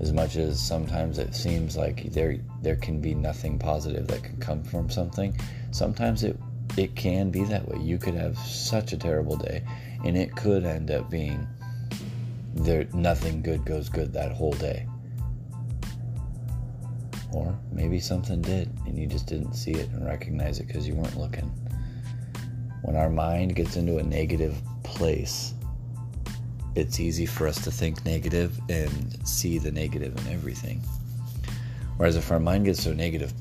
As 0.00 0.12
much 0.12 0.36
as 0.36 0.60
sometimes 0.60 1.18
it 1.18 1.34
seems 1.34 1.76
like 1.76 2.12
there 2.12 2.38
there 2.62 2.76
can 2.76 3.00
be 3.00 3.14
nothing 3.14 3.58
positive 3.58 4.06
that 4.08 4.22
can 4.22 4.36
come 4.38 4.62
from 4.62 4.88
something, 4.90 5.36
sometimes 5.70 6.22
it 6.24 6.36
it 6.76 6.94
can 6.94 7.30
be 7.30 7.44
that 7.44 7.66
way. 7.66 7.80
You 7.80 7.98
could 7.98 8.14
have 8.14 8.38
such 8.38 8.92
a 8.92 8.96
terrible 8.96 9.36
day, 9.36 9.64
and 10.04 10.16
it 10.16 10.36
could 10.36 10.64
end 10.64 10.90
up 10.90 11.10
being 11.10 11.46
there 12.54 12.86
nothing 12.92 13.42
good 13.42 13.64
goes 13.64 13.88
good 13.88 14.12
that 14.12 14.32
whole 14.32 14.52
day 14.52 14.86
or 17.32 17.58
maybe 17.72 18.00
something 18.00 18.40
did 18.40 18.70
and 18.86 18.98
you 18.98 19.06
just 19.06 19.26
didn't 19.26 19.52
see 19.54 19.72
it 19.72 19.88
and 19.90 20.04
recognize 20.04 20.60
it 20.60 20.66
because 20.66 20.86
you 20.86 20.94
weren't 20.94 21.18
looking. 21.18 21.46
When 22.82 22.96
our 22.96 23.10
mind 23.10 23.54
gets 23.54 23.76
into 23.76 23.98
a 23.98 24.02
negative 24.02 24.56
place, 24.82 25.54
it's 26.78 27.00
easy 27.00 27.26
for 27.26 27.46
us 27.46 27.62
to 27.64 27.70
think 27.70 28.04
negative 28.04 28.58
and 28.68 29.26
see 29.26 29.58
the 29.58 29.70
negative 29.70 30.16
in 30.18 30.32
everything. 30.32 30.80
Whereas 31.96 32.16
if 32.16 32.30
our 32.30 32.40
mind 32.40 32.66
gets 32.66 32.84
to 32.84 32.92
a 32.92 32.94
negative 32.94 33.32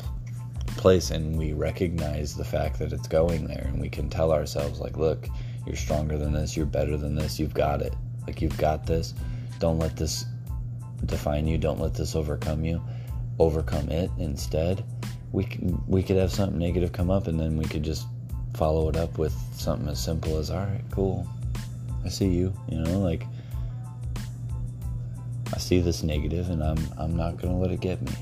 place 0.78 1.12
and 1.12 1.38
we 1.38 1.54
recognize 1.54 2.36
the 2.36 2.46
fact 2.46 2.80
that 2.80 2.92
it's 2.92 3.08
going 3.08 3.48
there 3.48 3.66
and 3.68 3.80
we 3.80 3.90
can 3.90 4.10
tell 4.10 4.32
ourselves, 4.32 4.80
like, 4.80 4.98
look, 4.98 5.28
you're 5.66 5.76
stronger 5.76 6.18
than 6.18 6.34
this, 6.34 6.58
you're 6.58 6.66
better 6.66 6.98
than 6.98 7.16
this, 7.16 7.40
you've 7.40 7.54
got 7.54 7.82
it. 7.82 7.94
Like, 8.26 8.42
you've 8.42 8.58
got 8.58 8.86
this. 8.86 9.14
Don't 9.60 9.80
let 9.80 9.96
this 9.96 10.26
define 11.06 11.48
you, 11.48 11.58
don't 11.58 11.80
let 11.80 11.94
this 11.94 12.16
overcome 12.16 12.66
you 12.66 12.82
overcome 13.40 13.90
it 13.90 14.10
instead, 14.18 14.84
we 15.32 15.44
can, 15.44 15.82
we 15.88 16.02
could 16.02 16.18
have 16.18 16.32
something 16.32 16.58
negative 16.58 16.92
come 16.92 17.10
up 17.10 17.28
and 17.28 17.40
then 17.40 17.58
we 17.58 17.66
could 17.66 17.84
just 17.84 18.08
follow 18.56 18.90
it 18.90 18.96
up 18.96 19.18
with 19.18 19.34
something 19.54 19.88
as 19.88 20.04
simple 20.04 20.38
as 20.38 20.50
all 20.50 20.58
right, 20.58 20.84
cool. 20.92 21.28
I 22.08 22.10
see 22.10 22.30
you, 22.30 22.54
you 22.70 22.80
know, 22.80 23.00
like 23.00 23.28
I 25.54 25.58
see 25.58 25.82
this 25.82 26.04
negative 26.04 26.50
and 26.50 26.64
I'm 26.64 26.78
I'm 26.98 27.18
not 27.18 27.36
going 27.36 27.54
to 27.54 27.60
let 27.60 27.70
it 27.70 27.82
get 27.82 28.02
me. 28.02 28.14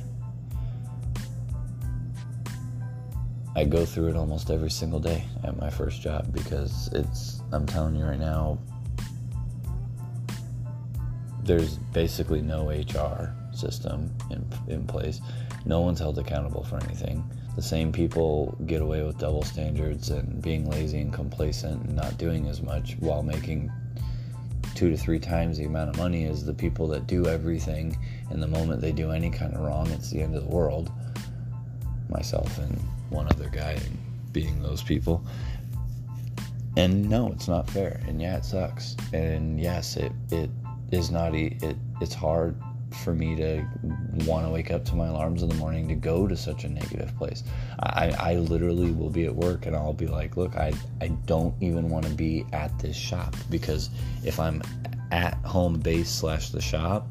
I 3.56 3.64
go 3.64 3.86
through 3.86 4.08
it 4.08 4.16
almost 4.16 4.50
every 4.50 4.72
single 4.72 5.00
day 5.00 5.24
at 5.44 5.56
my 5.58 5.70
first 5.70 6.02
job 6.02 6.34
because 6.34 6.90
it's 6.94 7.44
I'm 7.52 7.68
telling 7.68 7.96
you 7.96 8.06
right 8.06 8.20
now 8.20 8.58
there's 11.44 11.78
basically 11.78 12.42
no 12.42 12.72
HR 12.72 13.36
system 13.54 14.12
in, 14.32 14.44
in 14.68 14.88
place. 14.88 15.22
No 15.66 15.82
one's 15.82 16.00
held 16.00 16.18
accountable 16.18 16.64
for 16.64 16.84
anything. 16.86 17.24
The 17.56 17.62
same 17.62 17.92
people 17.92 18.58
get 18.66 18.82
away 18.82 19.04
with 19.04 19.18
double 19.18 19.44
standards 19.44 20.10
and 20.10 20.42
being 20.42 20.70
lazy 20.70 21.00
and 21.00 21.14
complacent 21.14 21.86
and 21.86 21.96
not 21.96 22.18
doing 22.18 22.48
as 22.48 22.62
much 22.62 22.98
while 23.00 23.24
making 23.24 23.72
two 24.74 24.90
to 24.90 24.98
three 24.98 25.20
times 25.20 25.58
the 25.58 25.64
amount 25.64 25.90
of 25.90 25.98
money 25.98 26.26
as 26.26 26.44
the 26.44 26.54
people 26.54 26.88
that 26.90 27.08
do 27.08 27.28
everything. 27.28 27.98
And 28.30 28.44
the 28.44 28.48
moment 28.48 28.82
they 28.82 28.92
do 28.92 29.12
any 29.12 29.30
kind 29.30 29.54
of 29.54 29.62
wrong, 29.62 29.90
it's 29.92 30.10
the 30.10 30.22
end 30.22 30.36
of 30.36 30.44
the 30.44 30.54
world. 30.54 30.92
Myself 32.10 32.58
and 32.58 32.78
one 33.10 33.28
other 33.28 33.50
guy 33.50 33.80
being 34.34 34.62
those 34.62 34.84
people. 34.84 35.26
And 36.76 37.10
no, 37.10 37.32
it's 37.32 37.48
not 37.48 37.70
fair. 37.70 38.02
And 38.06 38.22
yeah, 38.22 38.36
it 38.36 38.44
sucks. 38.44 38.98
And 39.14 39.62
yes, 39.62 39.96
it, 39.96 40.12
it 40.30 40.50
is 40.92 41.10
not, 41.10 41.34
it, 41.34 41.78
it's 42.02 42.14
hard 42.14 42.62
for 43.04 43.14
me 43.14 43.36
to 43.36 43.66
want 44.26 44.46
to 44.46 44.50
wake 44.50 44.72
up 44.72 44.86
to 44.86 44.96
my 44.96 45.08
alarms 45.08 45.44
in 45.44 45.50
the 45.50 45.56
morning 45.56 45.88
to 45.88 45.96
go 45.96 46.28
to 46.28 46.36
such 46.36 46.64
a 46.64 46.70
negative 46.70 47.16
place. 47.18 47.44
I, 47.80 48.10
I 48.20 48.36
literally 48.36 48.92
will 48.92 49.10
be 49.10 49.26
at 49.26 49.36
work 49.36 49.66
and 49.66 49.76
I'll 49.76 49.94
be 49.94 50.08
like, 50.08 50.38
look, 50.38 50.56
I, 50.56 50.74
I 51.02 51.08
don't 51.26 51.56
even 51.62 51.90
want 51.90 52.06
to 52.06 52.12
be 52.12 52.46
at 52.54 52.78
this 52.80 52.96
shop 52.96 53.36
because 53.50 53.90
if 54.24 54.40
I'm 54.40 54.62
at 55.12 55.36
home 55.46 55.80
base 55.80 56.10
slash 56.10 56.50
the 56.50 56.62
shop, 56.62 57.08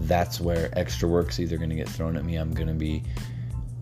that's 0.00 0.40
where 0.40 0.70
extra 0.78 1.08
work's 1.08 1.40
either 1.40 1.56
going 1.56 1.70
to 1.70 1.76
get 1.76 1.88
thrown 1.88 2.16
at 2.16 2.24
me. 2.24 2.36
I'm 2.36 2.52
going 2.52 2.68
to 2.68 2.74
be 2.74 3.02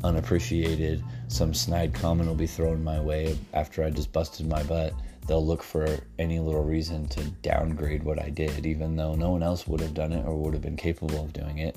unappreciated. 0.05 1.03
Some 1.29 1.55
snide 1.55 1.95
comment 1.95 2.29
will 2.29 2.37
be 2.37 2.47
thrown 2.47 2.85
my 2.85 3.01
way 3.01 3.39
after 3.53 3.83
I 3.83 3.91
just 3.91 4.13
busted 4.13 4.47
my 4.47 4.63
butt 4.63 4.93
they'll 5.27 5.45
look 5.45 5.63
for 5.63 5.87
any 6.19 6.39
little 6.39 6.63
reason 6.63 7.09
to 7.09 7.25
downgrade 7.43 8.03
what 8.03 8.21
I 8.21 8.31
did, 8.31 8.67
even 8.67 8.97
though 8.97 9.15
no 9.15 9.31
one 9.31 9.43
else 9.43 9.67
would 9.67 9.81
have 9.81 9.95
done 9.95 10.13
it 10.13 10.25
or 10.27 10.37
would 10.37 10.53
have 10.53 10.63
been 10.63 10.77
capable 10.77 11.25
of 11.25 11.33
doing 11.33 11.59
it. 11.59 11.77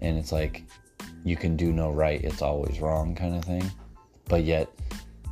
And 0.00 0.18
it's 0.18 0.32
like, 0.32 0.64
you 1.24 1.36
can 1.36 1.56
do 1.56 1.72
no 1.72 1.90
right, 1.90 2.22
it's 2.22 2.42
always 2.42 2.80
wrong 2.80 3.14
kind 3.14 3.34
of 3.34 3.44
thing. 3.44 3.70
But 4.28 4.44
yet, 4.44 4.68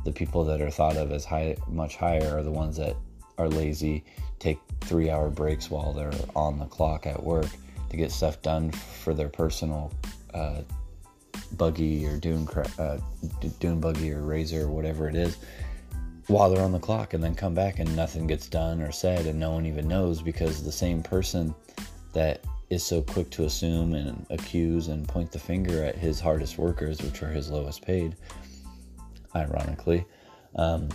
the 0.03 0.11
people 0.11 0.43
that 0.45 0.61
are 0.61 0.71
thought 0.71 0.97
of 0.97 1.11
as 1.11 1.23
high, 1.23 1.55
much 1.67 1.95
higher 1.95 2.37
are 2.37 2.43
the 2.43 2.51
ones 2.51 2.77
that 2.77 2.95
are 3.37 3.47
lazy, 3.47 4.03
take 4.39 4.59
three 4.81 5.09
hour 5.09 5.29
breaks 5.29 5.69
while 5.69 5.93
they're 5.93 6.11
on 6.35 6.59
the 6.59 6.65
clock 6.65 7.07
at 7.07 7.21
work 7.21 7.47
to 7.89 7.97
get 7.97 8.11
stuff 8.11 8.41
done 8.41 8.71
for 8.71 9.13
their 9.13 9.29
personal 9.29 9.91
uh, 10.33 10.61
buggy 11.53 12.05
or 12.05 12.17
dune, 12.17 12.47
uh, 12.77 12.97
dune 13.59 13.79
buggy 13.79 14.11
or 14.11 14.23
razor 14.23 14.63
or 14.63 14.67
whatever 14.67 15.07
it 15.07 15.15
is 15.15 15.37
while 16.27 16.49
they're 16.49 16.63
on 16.63 16.71
the 16.71 16.79
clock 16.79 17.13
and 17.13 17.23
then 17.23 17.35
come 17.35 17.53
back 17.53 17.79
and 17.79 17.95
nothing 17.95 18.27
gets 18.27 18.47
done 18.47 18.81
or 18.81 18.91
said 18.91 19.25
and 19.25 19.39
no 19.39 19.51
one 19.51 19.65
even 19.65 19.87
knows 19.87 20.21
because 20.21 20.63
the 20.63 20.71
same 20.71 21.03
person 21.03 21.53
that 22.13 22.43
is 22.69 22.83
so 22.83 23.01
quick 23.01 23.29
to 23.31 23.45
assume 23.45 23.93
and 23.93 24.25
accuse 24.29 24.87
and 24.87 25.07
point 25.07 25.31
the 25.31 25.39
finger 25.39 25.83
at 25.83 25.95
his 25.95 26.19
hardest 26.19 26.57
workers, 26.57 27.01
which 27.01 27.21
are 27.21 27.31
his 27.31 27.49
lowest 27.49 27.85
paid, 27.85 28.15
ironically, 29.35 30.05
um, 30.55 30.89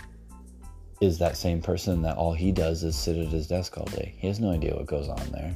is 1.00 1.18
that 1.18 1.36
same 1.36 1.60
person 1.60 2.02
that 2.02 2.16
all 2.16 2.32
he 2.32 2.50
does 2.50 2.82
is 2.82 2.96
sit 2.96 3.16
at 3.16 3.28
his 3.28 3.46
desk 3.46 3.76
all 3.76 3.84
day. 3.86 4.14
He 4.18 4.26
has 4.26 4.40
no 4.40 4.50
idea 4.50 4.74
what 4.74 4.86
goes 4.86 5.08
on 5.08 5.30
there. 5.30 5.54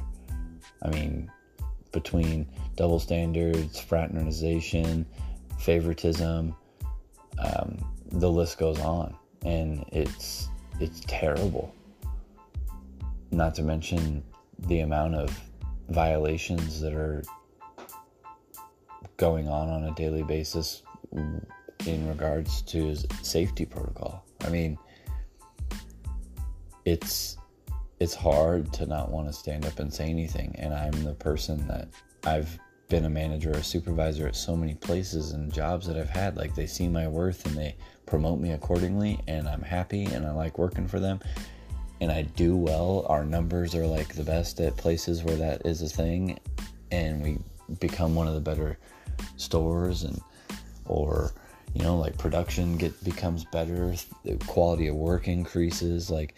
I 0.83 0.89
mean, 0.89 1.31
between 1.91 2.47
double 2.75 2.99
standards, 2.99 3.79
fraternization, 3.79 5.05
favoritism, 5.59 6.55
um, 7.39 7.77
the 8.11 8.29
list 8.29 8.57
goes 8.57 8.79
on 8.79 9.15
and 9.43 9.85
it's 9.91 10.49
it's 10.79 11.01
terrible. 11.07 11.73
Not 13.31 13.55
to 13.55 13.63
mention 13.63 14.23
the 14.67 14.79
amount 14.79 15.15
of 15.15 15.39
violations 15.89 16.79
that 16.81 16.93
are 16.93 17.23
going 19.17 19.47
on 19.47 19.69
on 19.69 19.83
a 19.85 19.95
daily 19.95 20.23
basis 20.23 20.83
in 21.85 22.07
regards 22.07 22.61
to 22.63 22.95
safety 23.21 23.65
protocol. 23.65 24.23
I 24.45 24.49
mean, 24.49 24.77
it's 26.85 27.37
it's 27.99 28.13
hard 28.13 28.73
to 28.73 28.85
not 28.85 29.11
want 29.11 29.27
to 29.27 29.33
stand 29.33 29.65
up 29.65 29.79
and 29.79 29.93
say 29.93 30.09
anything 30.09 30.53
and 30.59 30.73
I'm 30.73 31.03
the 31.03 31.13
person 31.13 31.65
that 31.67 31.87
I've 32.25 32.59
been 32.89 33.05
a 33.05 33.09
manager 33.09 33.51
or 33.51 33.59
a 33.59 33.63
supervisor 33.63 34.27
at 34.27 34.35
so 34.35 34.55
many 34.57 34.75
places 34.75 35.31
and 35.31 35.53
jobs 35.53 35.87
that 35.87 35.95
I've 35.95 36.09
had 36.09 36.35
like 36.35 36.53
they 36.53 36.67
see 36.67 36.87
my 36.87 37.07
worth 37.07 37.45
and 37.45 37.55
they 37.55 37.75
promote 38.05 38.39
me 38.39 38.51
accordingly 38.51 39.19
and 39.27 39.47
I'm 39.47 39.61
happy 39.61 40.05
and 40.05 40.25
I 40.25 40.31
like 40.31 40.57
working 40.57 40.87
for 40.87 40.99
them 40.99 41.19
and 42.01 42.11
I 42.11 42.23
do 42.23 42.55
well. 42.55 43.05
Our 43.07 43.23
numbers 43.23 43.75
are 43.75 43.87
like 43.87 44.13
the 44.13 44.23
best 44.23 44.59
at 44.59 44.75
places 44.77 45.23
where 45.23 45.37
that 45.37 45.65
is 45.65 45.81
a 45.81 45.89
thing 45.89 46.39
and 46.91 47.21
we 47.23 47.37
become 47.79 48.15
one 48.15 48.27
of 48.27 48.33
the 48.33 48.41
better 48.41 48.77
stores 49.37 50.03
and 50.03 50.19
or 50.85 51.31
you 51.73 51.81
know 51.81 51.97
like 51.97 52.17
production 52.17 52.77
get 52.77 53.03
becomes 53.03 53.45
better, 53.45 53.93
the 54.23 54.35
quality 54.47 54.87
of 54.87 54.95
work 54.95 55.27
increases, 55.27 56.09
like 56.09 56.37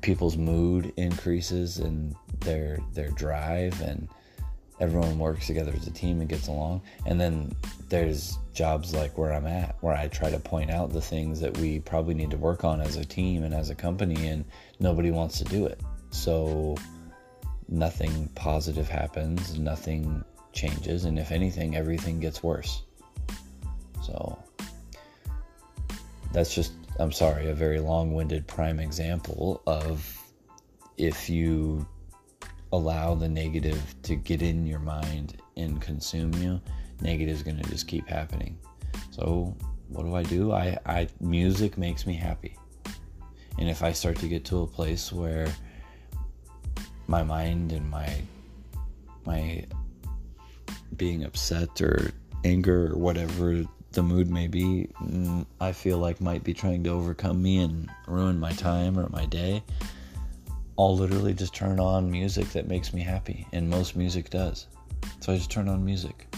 people's 0.00 0.36
mood 0.36 0.92
increases 0.96 1.78
and 1.78 2.14
their 2.40 2.78
their 2.92 3.10
drive 3.10 3.80
and 3.82 4.08
everyone 4.80 5.18
works 5.18 5.46
together 5.46 5.72
as 5.76 5.86
a 5.86 5.90
team 5.90 6.20
and 6.20 6.28
gets 6.28 6.48
along. 6.48 6.82
And 7.06 7.20
then 7.20 7.52
there's 7.88 8.38
jobs 8.54 8.94
like 8.94 9.16
where 9.16 9.32
I'm 9.32 9.46
at, 9.46 9.76
where 9.80 9.94
I 9.94 10.08
try 10.08 10.30
to 10.30 10.38
point 10.38 10.70
out 10.70 10.92
the 10.92 11.00
things 11.00 11.40
that 11.40 11.56
we 11.58 11.80
probably 11.80 12.14
need 12.14 12.30
to 12.30 12.36
work 12.36 12.64
on 12.64 12.80
as 12.80 12.96
a 12.96 13.04
team 13.04 13.44
and 13.44 13.54
as 13.54 13.70
a 13.70 13.74
company, 13.74 14.26
and 14.26 14.44
nobody 14.80 15.10
wants 15.10 15.38
to 15.38 15.44
do 15.44 15.66
it. 15.66 15.80
So 16.10 16.76
nothing 17.68 18.28
positive 18.34 18.88
happens, 18.88 19.58
nothing 19.58 20.24
changes, 20.52 21.04
and 21.04 21.18
if 21.18 21.30
anything, 21.32 21.76
everything 21.76 22.20
gets 22.20 22.42
worse. 22.42 22.82
So 24.02 24.38
that's 26.32 26.54
just, 26.54 26.72
I'm 26.98 27.12
sorry, 27.12 27.50
a 27.50 27.54
very 27.54 27.78
long 27.78 28.14
winded 28.14 28.46
prime 28.46 28.80
example 28.80 29.62
of 29.66 30.18
if 30.98 31.30
you 31.30 31.86
allow 32.72 33.14
the 33.14 33.28
negative 33.28 33.94
to 34.02 34.16
get 34.16 34.42
in 34.42 34.66
your 34.66 34.78
mind 34.78 35.40
and 35.56 35.80
consume 35.80 36.32
you, 36.34 36.60
negative 37.00 37.36
is 37.36 37.42
going 37.42 37.58
to 37.58 37.70
just 37.70 37.86
keep 37.86 38.08
happening. 38.08 38.58
So, 39.10 39.54
what 39.88 40.04
do 40.04 40.14
I 40.14 40.22
do? 40.22 40.52
I, 40.52 40.78
I 40.86 41.08
music 41.20 41.76
makes 41.76 42.06
me 42.06 42.14
happy. 42.14 42.56
And 43.58 43.68
if 43.68 43.82
I 43.82 43.92
start 43.92 44.16
to 44.18 44.28
get 44.28 44.44
to 44.46 44.62
a 44.62 44.66
place 44.66 45.12
where 45.12 45.52
my 47.06 47.22
mind 47.22 47.72
and 47.72 47.90
my 47.90 48.08
my 49.24 49.64
being 50.96 51.24
upset 51.24 51.80
or 51.80 52.10
anger 52.44 52.92
or 52.92 52.96
whatever 52.96 53.64
the 53.92 54.02
mood 54.02 54.30
may 54.30 54.46
be, 54.46 54.88
mm, 55.02 55.44
I 55.60 55.72
feel 55.72 55.98
like 55.98 56.20
might 56.20 56.42
be 56.42 56.54
trying 56.54 56.82
to 56.84 56.90
overcome 56.90 57.42
me 57.42 57.58
and 57.58 57.90
ruin 58.06 58.40
my 58.40 58.52
time 58.52 58.98
or 58.98 59.08
my 59.10 59.26
day, 59.26 59.62
I'll 60.78 60.96
literally 60.96 61.34
just 61.34 61.54
turn 61.54 61.78
on 61.78 62.10
music 62.10 62.48
that 62.50 62.66
makes 62.66 62.92
me 62.92 63.02
happy. 63.02 63.46
And 63.52 63.68
most 63.68 63.96
music 63.96 64.30
does. 64.30 64.66
So 65.20 65.32
I 65.32 65.36
just 65.36 65.50
turn 65.50 65.68
on 65.68 65.84
music. 65.84 66.34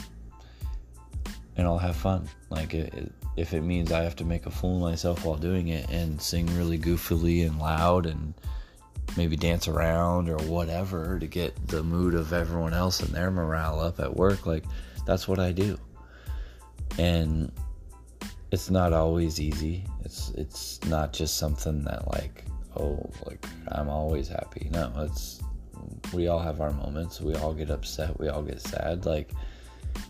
And 1.57 1.67
I'll 1.67 1.79
have 1.79 1.97
fun. 1.97 2.29
Like, 2.51 2.75
it, 2.75 2.93
it, 2.95 3.13
if 3.37 3.55
it 3.55 3.61
means 3.61 3.93
I 3.93 4.03
have 4.03 4.17
to 4.17 4.25
make 4.25 4.47
a 4.47 4.51
fool 4.51 4.77
of 4.77 4.83
myself 4.83 5.25
while 5.25 5.37
doing 5.37 5.69
it 5.69 5.89
and 5.91 6.21
sing 6.21 6.47
really 6.57 6.79
goofily 6.79 7.47
and 7.47 7.59
loud 7.59 8.07
and 8.07 8.35
maybe 9.17 9.37
dance 9.37 9.69
around 9.69 10.29
or 10.29 10.39
whatever 10.49 11.19
to 11.19 11.27
get 11.27 11.69
the 11.69 11.83
mood 11.83 12.15
of 12.15 12.33
everyone 12.33 12.75
else 12.75 13.01
and 13.01 13.15
their 13.15 13.31
morale 13.31 13.79
up 13.79 14.01
at 14.01 14.17
work, 14.17 14.47
like, 14.47 14.65
that's 15.07 15.29
what 15.29 15.39
I 15.39 15.53
do. 15.53 15.79
And 16.99 17.53
it's 18.51 18.71
not 18.71 18.93
always 18.93 19.41
easy. 19.41 19.85
It's 20.05 20.31
it's 20.31 20.83
not 20.85 21.13
just 21.13 21.39
something 21.39 21.83
that 21.85 22.09
like 22.13 22.45
oh 22.77 23.11
like 23.27 23.45
I'm 23.69 23.89
always 23.89 24.29
happy. 24.29 24.69
No, 24.73 24.93
it's 24.99 25.41
we 26.13 26.29
all 26.29 26.39
have 26.39 26.61
our 26.61 26.71
moments. 26.71 27.21
We 27.21 27.35
all 27.35 27.53
get 27.53 27.71
upset. 27.71 28.19
We 28.19 28.29
all 28.29 28.43
get 28.43 28.61
sad. 28.61 29.07
Like 29.07 29.31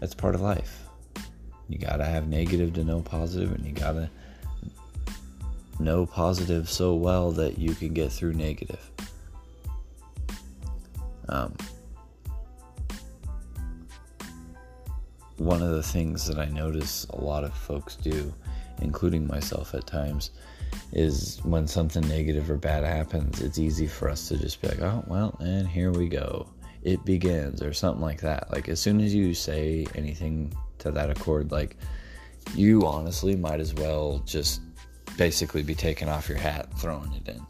that's 0.01 0.15
part 0.15 0.35
of 0.35 0.41
life. 0.41 0.83
You 1.69 1.79
gotta 1.79 2.05
have 2.05 2.29
negative 2.29 2.75
to 2.75 2.85
know 2.85 3.01
positive, 3.01 3.53
and 3.53 3.65
you 3.65 3.73
gotta 3.73 4.11
know 5.79 6.07
positive 6.07 6.69
so 6.69 6.95
well 6.95 7.33
that 7.33 7.59
you 7.59 7.75
can 7.75 7.95
get 7.95 8.13
through 8.13 8.35
negative. 8.35 8.91
Um, 11.29 11.55
one 15.39 15.63
of 15.63 15.71
the 15.71 15.83
things 15.83 16.27
that 16.27 16.39
I 16.39 16.47
notice 16.47 17.07
a 17.11 17.21
lot 17.21 17.45
of 17.45 17.55
folks 17.55 17.97
do, 17.97 18.33
including 18.81 19.27
myself 19.27 19.75
at 19.75 19.87
times, 19.87 20.31
is 20.95 21.41
when 21.43 21.67
something 21.67 22.07
negative 22.09 22.51
or 22.51 22.57
bad 22.57 22.85
happens, 22.85 23.43
it's 23.43 23.59
easy 23.59 23.87
for 23.87 24.09
us 24.09 24.29
to 24.29 24.39
just 24.39 24.63
be 24.63 24.69
like, 24.69 24.81
oh, 24.81 25.05
well, 25.09 25.37
and 25.41 25.67
here 25.67 25.91
we 25.91 26.09
go. 26.09 26.49
It 26.83 27.05
begins, 27.05 27.63
or 27.63 27.73
something 27.73 28.03
like 28.03 28.21
that. 28.21 28.51
Like, 28.53 28.69
as 28.69 28.81
soon 28.81 29.01
as 29.01 29.15
you 29.15 29.35
say 29.35 29.87
anything 29.95 30.55
to 30.79 30.93
that 30.93 31.11
accord, 31.11 31.51
like, 31.51 31.77
you 32.55 32.87
honestly 32.87 33.35
might 33.35 33.59
as 33.59 33.75
well 33.75 34.23
just 34.25 34.61
basically 35.17 35.63
be 35.63 35.75
taking 35.75 36.09
off 36.09 36.29
your 36.29 36.39
hat, 36.39 36.69
throwing 36.79 37.13
it 37.15 37.29
in. 37.29 37.45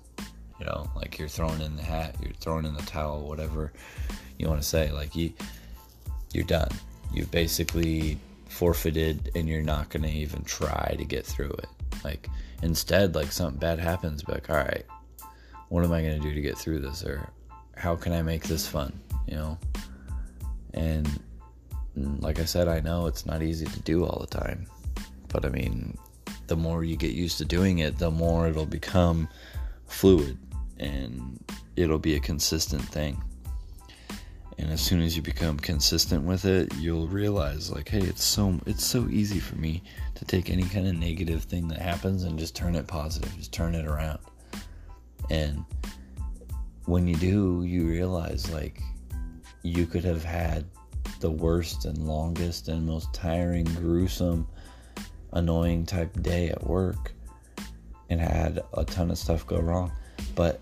You 0.60 0.66
know, 0.66 0.88
like 0.94 1.18
you're 1.18 1.28
throwing 1.28 1.60
in 1.60 1.76
the 1.76 1.82
hat, 1.82 2.14
you're 2.22 2.32
throwing 2.34 2.64
in 2.64 2.74
the 2.74 2.82
towel, 2.82 3.26
whatever 3.26 3.72
you 4.38 4.48
want 4.48 4.62
to 4.62 4.66
say. 4.66 4.90
Like, 4.92 5.16
you, 5.16 5.32
you're 6.32 6.44
done. 6.44 6.70
You've 7.12 7.30
basically 7.30 8.18
forfeited 8.48 9.32
and 9.34 9.48
you're 9.48 9.62
not 9.62 9.90
going 9.90 10.04
to 10.04 10.10
even 10.10 10.44
try 10.44 10.94
to 10.96 11.04
get 11.04 11.26
through 11.26 11.50
it. 11.50 11.66
Like, 12.04 12.28
instead 12.62 13.14
like 13.14 13.32
something 13.32 13.58
bad 13.58 13.78
happens 13.78 14.22
but 14.22 14.34
like 14.34 14.50
all 14.50 14.56
right 14.56 14.86
what 15.68 15.84
am 15.84 15.92
i 15.92 16.00
to 16.00 16.18
do 16.20 16.32
to 16.32 16.40
get 16.40 16.56
through 16.56 16.78
this? 16.78 17.04
Or 17.04 17.28
how 17.76 17.96
can 17.96 18.12
i 18.12 18.22
make 18.22 18.44
this 18.44 18.66
fun? 18.66 18.92
You 19.26 19.34
know? 19.34 19.58
And 20.72 21.06
mm, 21.98 22.22
like 22.22 22.38
i 22.38 22.44
said 22.44 22.68
i 22.68 22.80
know 22.80 23.06
it's 23.06 23.26
not 23.26 23.42
easy 23.42 23.66
to 23.66 23.80
do 23.80 24.04
all 24.04 24.20
the 24.20 24.38
time. 24.38 24.66
But 25.28 25.44
i 25.44 25.48
mean 25.48 25.98
the 26.46 26.56
more 26.56 26.84
you 26.84 26.96
get 26.96 27.12
used 27.12 27.38
to 27.38 27.44
doing 27.44 27.78
it 27.78 27.98
the 27.98 28.10
more 28.10 28.48
it'll 28.48 28.66
become 28.66 29.28
fluid 29.86 30.38
and 30.78 31.42
it'll 31.76 31.98
be 31.98 32.16
a 32.16 32.20
consistent 32.20 32.82
thing. 32.82 33.22
And 34.58 34.70
as 34.70 34.80
soon 34.80 35.00
as 35.00 35.16
you 35.16 35.22
become 35.22 35.58
consistent 35.58 36.22
with 36.24 36.44
it 36.44 36.72
you'll 36.76 37.08
realize 37.08 37.72
like 37.72 37.88
hey 37.88 38.02
it's 38.02 38.22
so 38.22 38.60
it's 38.66 38.84
so 38.84 39.08
easy 39.08 39.40
for 39.40 39.56
me 39.56 39.82
take 40.26 40.50
any 40.50 40.64
kind 40.64 40.86
of 40.86 40.94
negative 40.94 41.42
thing 41.44 41.68
that 41.68 41.80
happens 41.80 42.24
and 42.24 42.38
just 42.38 42.54
turn 42.54 42.74
it 42.74 42.86
positive 42.86 43.34
just 43.36 43.52
turn 43.52 43.74
it 43.74 43.86
around 43.86 44.18
and 45.30 45.64
when 46.86 47.06
you 47.06 47.16
do 47.16 47.62
you 47.64 47.86
realize 47.86 48.50
like 48.50 48.80
you 49.62 49.86
could 49.86 50.04
have 50.04 50.24
had 50.24 50.64
the 51.20 51.30
worst 51.30 51.84
and 51.84 51.98
longest 52.06 52.68
and 52.68 52.86
most 52.86 53.12
tiring 53.14 53.64
gruesome 53.64 54.46
annoying 55.32 55.86
type 55.86 56.12
day 56.22 56.50
at 56.50 56.64
work 56.66 57.12
and 58.10 58.20
had 58.20 58.62
a 58.74 58.84
ton 58.84 59.10
of 59.10 59.18
stuff 59.18 59.46
go 59.46 59.58
wrong 59.58 59.90
but 60.34 60.60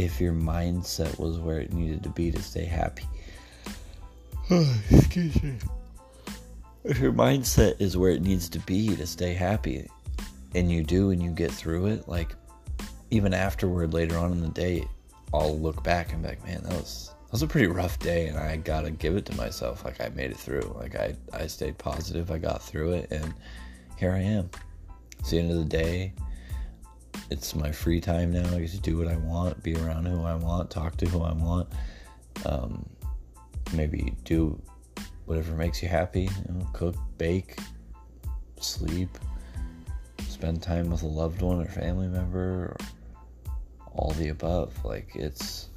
if 0.00 0.20
your 0.20 0.32
mindset 0.32 1.18
was 1.18 1.38
where 1.38 1.60
it 1.60 1.72
needed 1.72 2.02
to 2.02 2.08
be 2.08 2.30
to 2.30 2.42
stay 2.42 2.64
happy. 2.64 3.04
excuse 4.90 5.42
me. 5.42 5.58
Your 6.84 7.12
mindset 7.12 7.80
is 7.80 7.96
where 7.96 8.10
it 8.10 8.22
needs 8.22 8.48
to 8.50 8.58
be 8.60 8.96
to 8.96 9.06
stay 9.06 9.34
happy, 9.34 9.88
and 10.54 10.70
you 10.70 10.82
do 10.82 11.10
and 11.10 11.22
you 11.22 11.30
get 11.30 11.50
through 11.50 11.86
it, 11.86 12.08
like 12.08 12.34
even 13.10 13.34
afterward 13.34 13.92
later 13.92 14.16
on 14.16 14.32
in 14.32 14.40
the 14.40 14.48
day, 14.48 14.86
I'll 15.34 15.58
look 15.58 15.82
back 15.84 16.12
and 16.12 16.22
be 16.22 16.28
like, 16.28 16.44
man, 16.44 16.62
that 16.64 16.72
was 16.72 17.12
that 17.26 17.32
was 17.32 17.42
a 17.42 17.46
pretty 17.46 17.68
rough 17.68 17.98
day 17.98 18.26
and 18.26 18.36
I 18.36 18.56
gotta 18.56 18.90
give 18.90 19.16
it 19.16 19.24
to 19.26 19.36
myself. 19.36 19.84
Like 19.84 20.00
I 20.00 20.08
made 20.08 20.30
it 20.30 20.36
through. 20.36 20.74
Like 20.76 20.96
I, 20.96 21.14
I 21.32 21.46
stayed 21.46 21.78
positive, 21.78 22.30
I 22.30 22.38
got 22.38 22.62
through 22.62 22.94
it 22.94 23.08
and 23.12 23.32
here 23.96 24.12
I 24.12 24.20
am. 24.20 24.50
It's 25.18 25.30
the 25.30 25.38
end 25.38 25.50
of 25.52 25.58
the 25.58 25.64
day 25.64 26.12
it's 27.30 27.54
my 27.54 27.70
free 27.70 28.00
time 28.00 28.32
now. 28.32 28.44
I 28.54 28.60
get 28.60 28.70
to 28.70 28.80
do 28.80 28.98
what 28.98 29.08
I 29.08 29.16
want, 29.16 29.62
be 29.62 29.76
around 29.76 30.06
who 30.06 30.24
I 30.24 30.34
want, 30.34 30.70
talk 30.70 30.96
to 30.98 31.06
who 31.06 31.22
I 31.22 31.32
want. 31.32 31.68
Um, 32.44 32.88
maybe 33.72 34.14
do 34.24 34.60
whatever 35.30 35.54
makes 35.54 35.82
you 35.82 35.88
happy. 35.88 36.22
You 36.48 36.54
know, 36.54 36.66
cook, 36.72 36.96
bake, 37.16 37.56
sleep, 38.60 39.08
spend 40.28 40.62
time 40.62 40.90
with 40.90 41.02
a 41.02 41.06
loved 41.06 41.40
one 41.40 41.62
or 41.62 41.66
family 41.66 42.08
member, 42.08 42.38
or 42.40 42.76
all 43.94 44.10
the 44.12 44.28
above. 44.28 44.74
Like 44.84 45.14
it's 45.14 45.68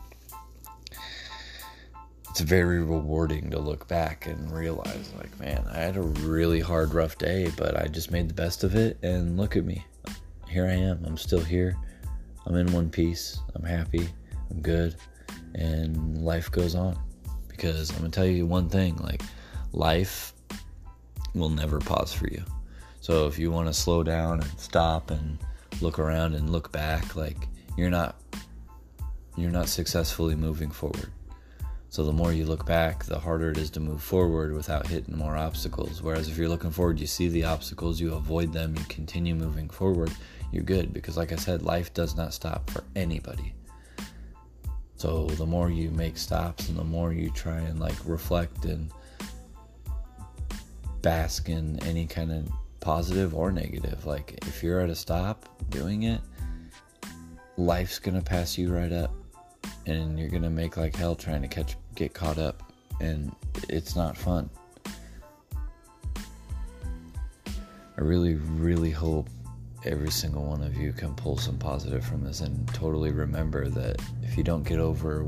it's 2.29 2.41
very 2.41 2.79
rewarding 2.79 3.51
to 3.51 3.59
look 3.59 3.87
back 3.87 4.25
and 4.25 4.51
realize 4.51 5.13
like 5.19 5.39
man 5.39 5.63
i 5.71 5.77
had 5.77 5.97
a 5.97 6.01
really 6.01 6.59
hard 6.59 6.91
rough 6.95 7.15
day 7.19 7.51
but 7.55 7.79
i 7.79 7.85
just 7.85 8.09
made 8.09 8.27
the 8.27 8.33
best 8.33 8.63
of 8.63 8.73
it 8.73 8.97
and 9.03 9.37
look 9.37 9.55
at 9.55 9.63
me 9.63 9.85
here 10.53 10.67
I 10.67 10.73
am. 10.73 11.03
I'm 11.03 11.17
still 11.17 11.39
here. 11.39 11.75
I'm 12.45 12.55
in 12.55 12.71
one 12.71 12.91
piece. 12.91 13.39
I'm 13.55 13.63
happy. 13.63 14.07
I'm 14.51 14.61
good. 14.61 14.95
And 15.55 16.23
life 16.23 16.51
goes 16.51 16.75
on. 16.75 16.95
Because 17.47 17.89
I'm 17.89 17.97
going 17.97 18.11
to 18.11 18.15
tell 18.15 18.27
you 18.27 18.45
one 18.45 18.69
thing 18.69 18.95
like, 18.97 19.23
life 19.73 20.33
will 21.35 21.49
never 21.49 21.79
pause 21.79 22.13
for 22.13 22.27
you. 22.27 22.43
So 23.01 23.27
if 23.27 23.37
you 23.37 23.51
want 23.51 23.67
to 23.67 23.73
slow 23.73 24.03
down 24.03 24.39
and 24.39 24.59
stop 24.59 25.11
and 25.11 25.37
look 25.81 25.99
around 25.99 26.35
and 26.35 26.49
look 26.49 26.71
back, 26.71 27.15
like, 27.15 27.47
you're 27.77 27.89
not. 27.89 28.15
You're 29.35 29.49
not 29.49 29.67
successfully 29.67 30.35
moving 30.35 30.69
forward. 30.69 31.09
So 31.89 32.03
the 32.03 32.13
more 32.13 32.31
you 32.31 32.45
look 32.45 32.67
back, 32.67 33.03
the 33.03 33.17
harder 33.17 33.49
it 33.49 33.57
is 33.57 33.71
to 33.71 33.79
move 33.79 34.03
forward 34.03 34.53
without 34.53 34.85
hitting 34.85 35.17
more 35.17 35.35
obstacles. 35.35 36.03
Whereas 36.03 36.27
if 36.27 36.37
you're 36.37 36.49
looking 36.49 36.69
forward, 36.69 36.99
you 36.99 37.07
see 37.07 37.29
the 37.29 37.43
obstacles, 37.43 37.99
you 37.99 38.13
avoid 38.13 38.53
them, 38.53 38.75
you 38.77 38.83
continue 38.89 39.33
moving 39.33 39.69
forward, 39.69 40.11
you're 40.51 40.63
good. 40.63 40.93
Because, 40.93 41.17
like 41.17 41.31
I 41.31 41.35
said, 41.35 41.63
life 41.63 41.91
does 41.95 42.15
not 42.15 42.31
stop 42.31 42.69
for 42.69 42.83
anybody. 42.95 43.55
So 44.97 45.25
the 45.25 45.47
more 45.47 45.71
you 45.71 45.89
make 45.89 46.17
stops 46.17 46.69
and 46.69 46.77
the 46.77 46.83
more 46.83 47.11
you 47.11 47.31
try 47.31 47.57
and 47.57 47.79
like 47.79 47.95
reflect 48.05 48.65
and 48.65 48.91
bask 51.03 51.49
in 51.49 51.77
any 51.83 52.07
kind 52.07 52.31
of 52.31 52.49
positive 52.79 53.35
or 53.35 53.51
negative, 53.51 54.07
like 54.07 54.39
if 54.47 54.63
you're 54.63 54.79
at 54.79 54.89
a 54.89 54.95
stop 54.95 55.47
doing 55.69 56.03
it, 56.03 56.21
life's 57.57 57.99
gonna 57.99 58.21
pass 58.21 58.57
you 58.57 58.73
right 58.73 58.91
up 58.91 59.13
and 59.85 60.17
you're 60.17 60.29
gonna 60.29 60.49
make 60.49 60.77
like 60.77 60.95
hell 60.95 61.13
trying 61.13 61.43
to 61.43 61.47
catch 61.47 61.75
get 61.93 62.13
caught 62.13 62.39
up 62.39 62.73
and 62.99 63.31
it's 63.69 63.95
not 63.95 64.17
fun. 64.17 64.49
I 67.45 68.01
really 68.01 68.35
really 68.35 68.89
hope 68.89 69.29
every 69.85 70.09
single 70.09 70.45
one 70.45 70.63
of 70.63 70.75
you 70.75 70.93
can 70.93 71.13
pull 71.13 71.37
some 71.37 71.57
positive 71.59 72.03
from 72.05 72.23
this 72.23 72.39
and 72.39 72.67
totally 72.73 73.11
remember 73.11 73.67
that 73.69 74.01
if 74.23 74.37
you 74.37 74.43
don't 74.43 74.63
get 74.63 74.79
over 74.79 75.27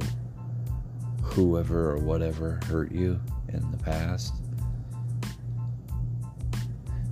whoever 1.21 1.91
or 1.91 1.97
whatever 1.97 2.59
hurt 2.65 2.91
you 2.91 3.19
in 3.49 3.69
the 3.71 3.77
past, 3.77 4.33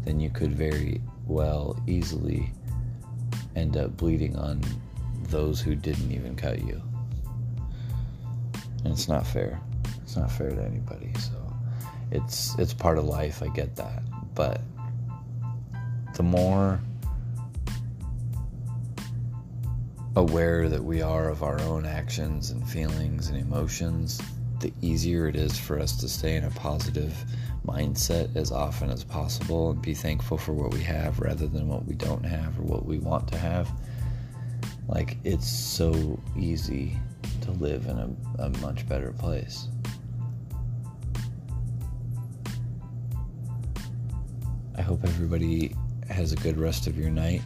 then 0.05 0.19
you 0.19 0.29
could 0.29 0.53
very 0.53 1.01
well 1.27 1.81
easily 1.87 2.51
end 3.55 3.77
up 3.77 3.95
bleeding 3.97 4.35
on 4.35 4.61
those 5.29 5.61
who 5.61 5.75
didn't 5.75 6.11
even 6.11 6.35
cut 6.35 6.59
you. 6.59 6.81
And 8.83 8.93
it's 8.93 9.07
not 9.07 9.25
fair. 9.25 9.59
It's 10.01 10.17
not 10.17 10.31
fair 10.31 10.49
to 10.49 10.61
anybody. 10.61 11.11
So 11.19 11.31
it's 12.11 12.57
it's 12.59 12.73
part 12.73 12.97
of 12.97 13.05
life. 13.05 13.41
I 13.41 13.47
get 13.47 13.75
that. 13.77 14.03
But 14.35 14.61
the 16.15 16.23
more 16.23 16.79
aware 20.15 20.69
that 20.69 20.83
we 20.83 21.01
are 21.01 21.29
of 21.29 21.41
our 21.41 21.59
own 21.61 21.85
actions 21.85 22.51
and 22.51 22.67
feelings 22.67 23.29
and 23.29 23.37
emotions, 23.37 24.21
the 24.59 24.71
easier 24.81 25.27
it 25.27 25.35
is 25.35 25.57
for 25.57 25.79
us 25.79 25.95
to 25.97 26.07
stay 26.07 26.35
in 26.35 26.43
a 26.43 26.51
positive 26.51 27.13
mindset 27.65 28.35
as 28.35 28.51
often 28.51 28.89
as 28.89 29.03
possible 29.03 29.71
and 29.71 29.81
be 29.81 29.93
thankful 29.93 30.37
for 30.37 30.53
what 30.53 30.73
we 30.73 30.81
have 30.81 31.19
rather 31.19 31.47
than 31.47 31.67
what 31.67 31.85
we 31.85 31.95
don't 31.95 32.25
have 32.25 32.57
or 32.59 32.63
what 32.63 32.85
we 32.85 32.99
want 32.99 33.27
to 33.29 33.37
have. 33.37 33.69
Like, 34.87 35.17
it's 35.23 35.47
so 35.47 36.19
easy 36.37 36.97
to 37.41 37.51
live 37.51 37.85
in 37.87 37.97
a, 37.97 38.43
a 38.43 38.49
much 38.59 38.87
better 38.87 39.13
place. 39.13 39.67
I 44.75 44.81
hope 44.81 45.03
everybody 45.03 45.75
has 46.09 46.31
a 46.31 46.35
good 46.37 46.57
rest 46.57 46.87
of 46.87 46.97
your 46.97 47.09
night. 47.09 47.41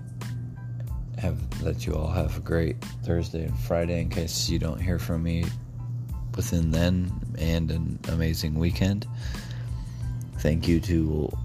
Have 1.18 1.64
that 1.64 1.86
you 1.86 1.94
all 1.94 2.12
have 2.12 2.38
a 2.38 2.40
great 2.40 2.82
Thursday 3.04 3.44
and 3.44 3.58
Friday 3.60 4.02
in 4.02 4.10
case 4.10 4.50
you 4.50 4.60
don't 4.60 4.80
hear 4.80 5.00
from 5.00 5.24
me 5.24 5.46
within 6.36 6.72
then 6.72 7.12
and 7.38 7.72
an 7.72 8.00
amazing 8.10 8.56
weekend. 8.56 9.08
Thank 10.40 10.68
you 10.68 10.80
to 10.82 11.36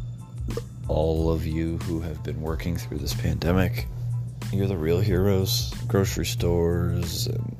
all 0.88 1.32
of 1.32 1.46
you 1.46 1.78
who 1.78 2.00
have 2.00 2.22
been 2.22 2.42
working 2.42 2.76
through 2.76 2.98
this 2.98 3.14
pandemic. 3.14 3.86
You're 4.52 4.66
the 4.66 4.76
real 4.76 5.00
heroes. 5.00 5.72
Grocery 5.88 6.26
stores 6.26 7.26
and 7.26 7.56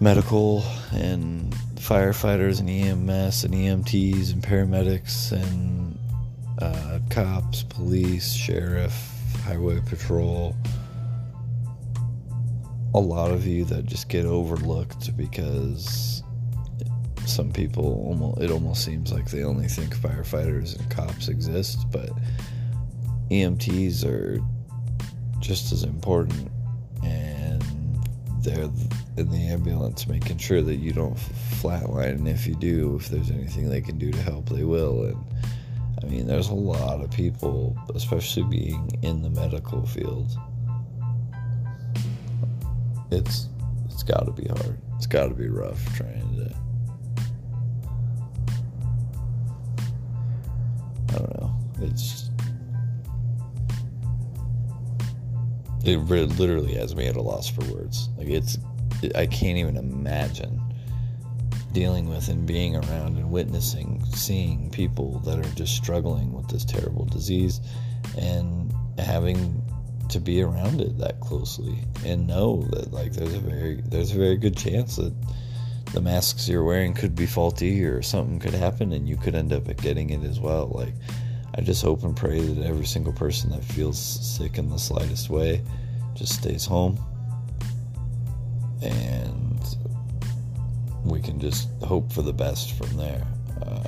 medical 0.00 0.64
and 0.92 1.52
firefighters 1.74 2.60
and 2.60 2.70
EMS 2.70 3.44
and 3.44 3.54
EMTs 3.54 4.32
and 4.32 4.42
paramedics 4.42 5.32
and 5.32 5.98
uh, 6.62 7.00
cops, 7.10 7.64
police, 7.64 8.32
sheriff, 8.32 8.94
highway 9.44 9.80
patrol. 9.86 10.54
A 12.94 13.00
lot 13.00 13.32
of 13.32 13.46
you 13.46 13.64
that 13.64 13.86
just 13.86 14.08
get 14.08 14.26
overlooked 14.26 15.16
because 15.16 16.22
some 17.30 17.52
people 17.52 18.04
almost 18.06 18.40
it 18.40 18.50
almost 18.50 18.84
seems 18.84 19.12
like 19.12 19.30
they 19.30 19.44
only 19.44 19.68
think 19.68 19.96
firefighters 19.96 20.78
and 20.78 20.90
cops 20.90 21.28
exist, 21.28 21.86
but 21.90 22.10
EMTs 23.30 24.04
are 24.04 24.40
just 25.40 25.72
as 25.72 25.84
important 25.84 26.50
and 27.02 27.62
they're 28.42 28.70
in 29.16 29.30
the 29.30 29.48
ambulance 29.48 30.06
making 30.06 30.38
sure 30.38 30.62
that 30.62 30.76
you 30.76 30.92
don't 30.92 31.16
flatline 31.16 32.16
and 32.16 32.28
if 32.28 32.46
you 32.46 32.54
do 32.54 32.96
if 32.96 33.08
there's 33.08 33.30
anything 33.30 33.68
they 33.68 33.80
can 33.80 33.98
do 33.98 34.10
to 34.10 34.20
help 34.22 34.48
they 34.48 34.64
will 34.64 35.04
and 35.04 35.24
I 36.02 36.06
mean 36.06 36.26
there's 36.26 36.48
a 36.48 36.54
lot 36.54 37.00
of 37.02 37.10
people 37.10 37.76
especially 37.94 38.44
being 38.44 38.90
in 39.02 39.22
the 39.22 39.30
medical 39.30 39.86
field. 39.86 40.30
It's 43.10 43.48
it's 43.86 44.02
got 44.02 44.24
to 44.24 44.32
be 44.32 44.48
hard. 44.48 44.78
It's 44.96 45.06
got 45.06 45.28
to 45.28 45.34
be 45.34 45.48
rough 45.48 45.84
trying 45.96 46.36
to 46.36 46.54
It's 51.82 52.30
it 55.84 55.96
literally 55.98 56.74
has 56.74 56.94
me 56.94 57.06
at 57.06 57.16
a 57.16 57.22
loss 57.22 57.48
for 57.48 57.64
words. 57.72 58.10
Like 58.16 58.28
it's, 58.28 58.58
it, 59.02 59.16
I 59.16 59.26
can't 59.26 59.58
even 59.58 59.76
imagine 59.76 60.60
dealing 61.72 62.08
with 62.08 62.28
and 62.28 62.46
being 62.46 62.76
around 62.76 63.16
and 63.16 63.30
witnessing, 63.30 64.04
seeing 64.12 64.70
people 64.70 65.20
that 65.20 65.38
are 65.38 65.54
just 65.54 65.76
struggling 65.76 66.32
with 66.32 66.48
this 66.48 66.64
terrible 66.64 67.06
disease, 67.06 67.60
and 68.18 68.74
having 68.98 69.62
to 70.08 70.20
be 70.20 70.42
around 70.42 70.80
it 70.80 70.98
that 70.98 71.20
closely 71.20 71.78
and 72.04 72.26
know 72.26 72.62
that 72.72 72.92
like 72.92 73.12
there's 73.12 73.32
a 73.32 73.38
very 73.38 73.80
there's 73.82 74.10
a 74.10 74.18
very 74.18 74.36
good 74.36 74.56
chance 74.56 74.96
that 74.96 75.14
the 75.92 76.00
masks 76.00 76.48
you're 76.48 76.64
wearing 76.64 76.94
could 76.94 77.14
be 77.14 77.26
faulty 77.26 77.84
or 77.84 78.02
something 78.02 78.38
could 78.38 78.54
happen 78.54 78.92
and 78.92 79.08
you 79.08 79.16
could 79.16 79.34
end 79.34 79.52
up 79.52 79.64
getting 79.78 80.10
it 80.10 80.22
as 80.22 80.38
well. 80.38 80.68
Like, 80.68 80.94
I 81.54 81.60
just 81.62 81.82
hope 81.82 82.04
and 82.04 82.16
pray 82.16 82.40
that 82.40 82.66
every 82.66 82.86
single 82.86 83.12
person 83.12 83.50
that 83.50 83.64
feels 83.64 83.98
sick 83.98 84.58
in 84.58 84.70
the 84.70 84.78
slightest 84.78 85.30
way 85.30 85.62
just 86.14 86.34
stays 86.34 86.64
home 86.64 86.98
and 88.82 89.60
we 91.04 91.20
can 91.20 91.40
just 91.40 91.68
hope 91.82 92.12
for 92.12 92.22
the 92.22 92.32
best 92.32 92.72
from 92.74 92.96
there. 92.96 93.26
Uh, 93.62 93.82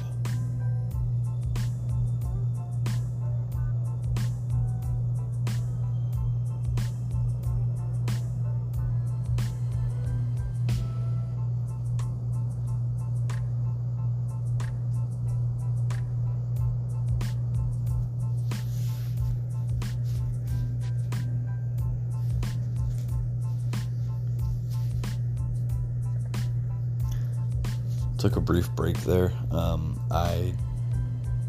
took 28.22 28.36
a 28.36 28.40
brief 28.40 28.70
break 28.76 28.96
there. 28.98 29.32
Um, 29.50 30.00
I 30.12 30.54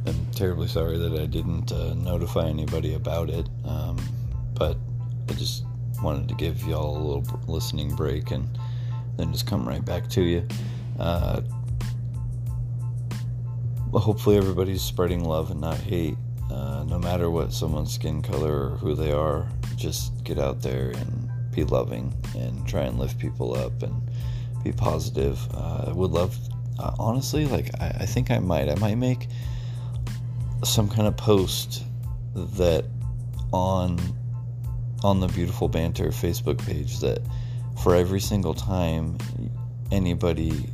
am 0.08 0.26
terribly 0.32 0.68
sorry 0.68 0.98
that 0.98 1.14
I 1.14 1.28
didn't 1.28 1.72
uh, 1.72 1.94
notify 1.94 2.48
anybody 2.48 2.96
about 2.96 3.30
it, 3.30 3.48
um, 3.64 3.96
but 4.56 4.76
I 5.30 5.34
just 5.34 5.66
wanted 6.02 6.28
to 6.30 6.34
give 6.34 6.64
y'all 6.64 6.98
a 6.98 7.04
little 7.06 7.40
listening 7.48 7.96
break 7.96 8.32
and 8.32 8.50
then 9.18 9.32
just 9.32 9.46
come 9.46 9.68
right 9.68 9.86
back 9.86 10.10
to 10.10 10.22
you. 10.24 10.48
Uh, 10.98 11.42
hopefully, 13.92 14.38
everybody's 14.38 14.82
spreading 14.82 15.24
love 15.24 15.52
and 15.52 15.62
not 15.62 15.78
hate. 15.78 16.18
Uh, 16.52 16.86
no 16.88 16.98
matter 16.98 17.30
what 17.30 17.54
someone's 17.54 17.94
skin 17.94 18.24
color 18.24 18.72
or 18.72 18.78
who 18.78 18.96
they 18.96 19.12
are, 19.12 19.48
just 19.76 20.24
get 20.24 20.40
out 20.40 20.64
there 20.64 20.90
and 20.90 21.30
be 21.52 21.64
loving 21.66 22.12
and 22.36 22.68
try 22.68 22.82
and 22.82 22.98
lift 22.98 23.20
people 23.20 23.56
up 23.56 23.84
and 23.84 23.94
be 24.64 24.72
positive. 24.72 25.40
Uh, 25.54 25.86
I 25.90 25.92
would 25.92 26.10
love 26.10 26.36
uh, 26.80 26.96
honestly, 27.00 27.46
like 27.46 27.70
I, 27.80 27.88
I 28.02 28.06
think 28.06 28.32
I 28.32 28.40
might. 28.40 28.70
I 28.70 28.76
might 28.76 28.98
make 28.98 29.28
some 30.64 30.90
kind 30.90 31.08
of 31.08 31.18
post 31.18 31.84
that 32.34 32.86
on 33.52 34.00
on 35.04 35.20
the 35.20 35.28
beautiful 35.28 35.68
banter 35.68 36.08
Facebook 36.08 36.58
page 36.66 37.00
that 37.00 37.20
for 37.84 37.96
every 37.96 38.22
single 38.22 38.54
time 38.54 39.18
anybody 39.92 40.66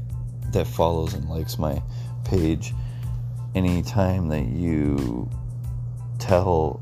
that 0.53 0.67
follows 0.67 1.13
and 1.13 1.27
likes 1.29 1.57
my 1.57 1.81
page, 2.25 2.73
anytime 3.55 4.27
that 4.29 4.45
you 4.45 5.29
tell 6.19 6.81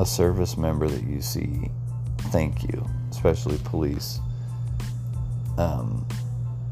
a 0.00 0.06
service 0.06 0.56
member 0.56 0.86
that 0.86 1.04
you 1.04 1.20
see, 1.20 1.70
thank 2.30 2.62
you, 2.62 2.86
especially 3.10 3.58
police. 3.64 4.20
Um, 5.56 6.06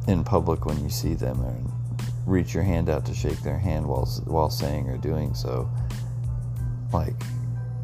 in 0.06 0.24
public 0.24 0.66
when 0.66 0.82
you 0.82 0.90
see 0.90 1.14
them 1.14 1.40
and 1.44 1.72
reach 2.26 2.54
your 2.54 2.62
hand 2.62 2.88
out 2.88 3.04
to 3.06 3.14
shake 3.14 3.40
their 3.42 3.58
hand 3.58 3.86
while 3.86 4.06
while 4.24 4.50
saying 4.50 4.88
or 4.88 4.96
doing 4.98 5.34
so. 5.34 5.68
Like 6.92 7.14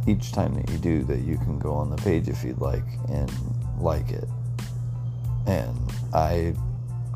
each 0.06 0.32
time 0.32 0.54
that 0.54 0.68
you 0.70 0.78
do 0.78 1.04
that 1.04 1.20
you 1.20 1.36
can 1.36 1.58
go 1.58 1.72
on 1.72 1.90
the 1.90 1.96
page 1.96 2.28
if 2.28 2.42
you'd 2.42 2.60
like 2.60 2.86
and 3.08 3.30
like 3.78 4.10
it. 4.10 4.28
And 5.46 5.76
i 6.14 6.54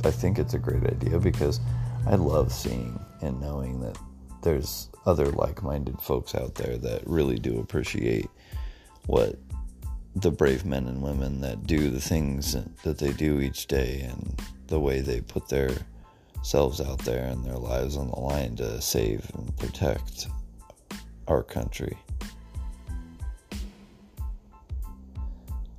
i 0.05 0.11
think 0.11 0.39
it's 0.39 0.55
a 0.55 0.59
great 0.59 0.85
idea 0.85 1.19
because 1.19 1.61
i 2.07 2.15
love 2.15 2.53
seeing 2.53 2.99
and 3.23 3.41
knowing 3.41 3.81
that 3.81 3.99
there's 4.43 4.91
other 5.07 5.27
like-minded 5.27 6.01
folks 6.01 6.35
out 6.35 6.55
there 6.55 6.77
that 6.79 7.07
really 7.07 7.39
do 7.39 7.59
appreciate 7.61 8.29
what 9.07 9.37
the 10.17 10.31
brave 10.31 10.65
men 10.65 10.87
and 10.87 11.03
women 11.03 11.41
that 11.41 11.67
do 11.67 11.91
the 11.91 12.01
things 12.01 12.57
that 12.83 12.99
they 12.99 13.13
do 13.13 13.41
each 13.41 13.67
day 13.67 14.01
and 14.09 14.41
the 14.69 14.81
way 14.81 15.01
they 15.01 15.21
put 15.21 15.49
their 15.49 15.71
selves 16.43 16.81
out 16.81 16.99
there 17.01 17.25
and 17.27 17.45
their 17.45 17.57
lives 17.57 17.97
on 17.97 18.09
the 18.09 18.19
line 18.19 18.57
to 18.57 18.81
save 18.81 19.29
and 19.35 19.57
protect 19.57 20.29
our 21.29 21.43
country. 21.43 21.97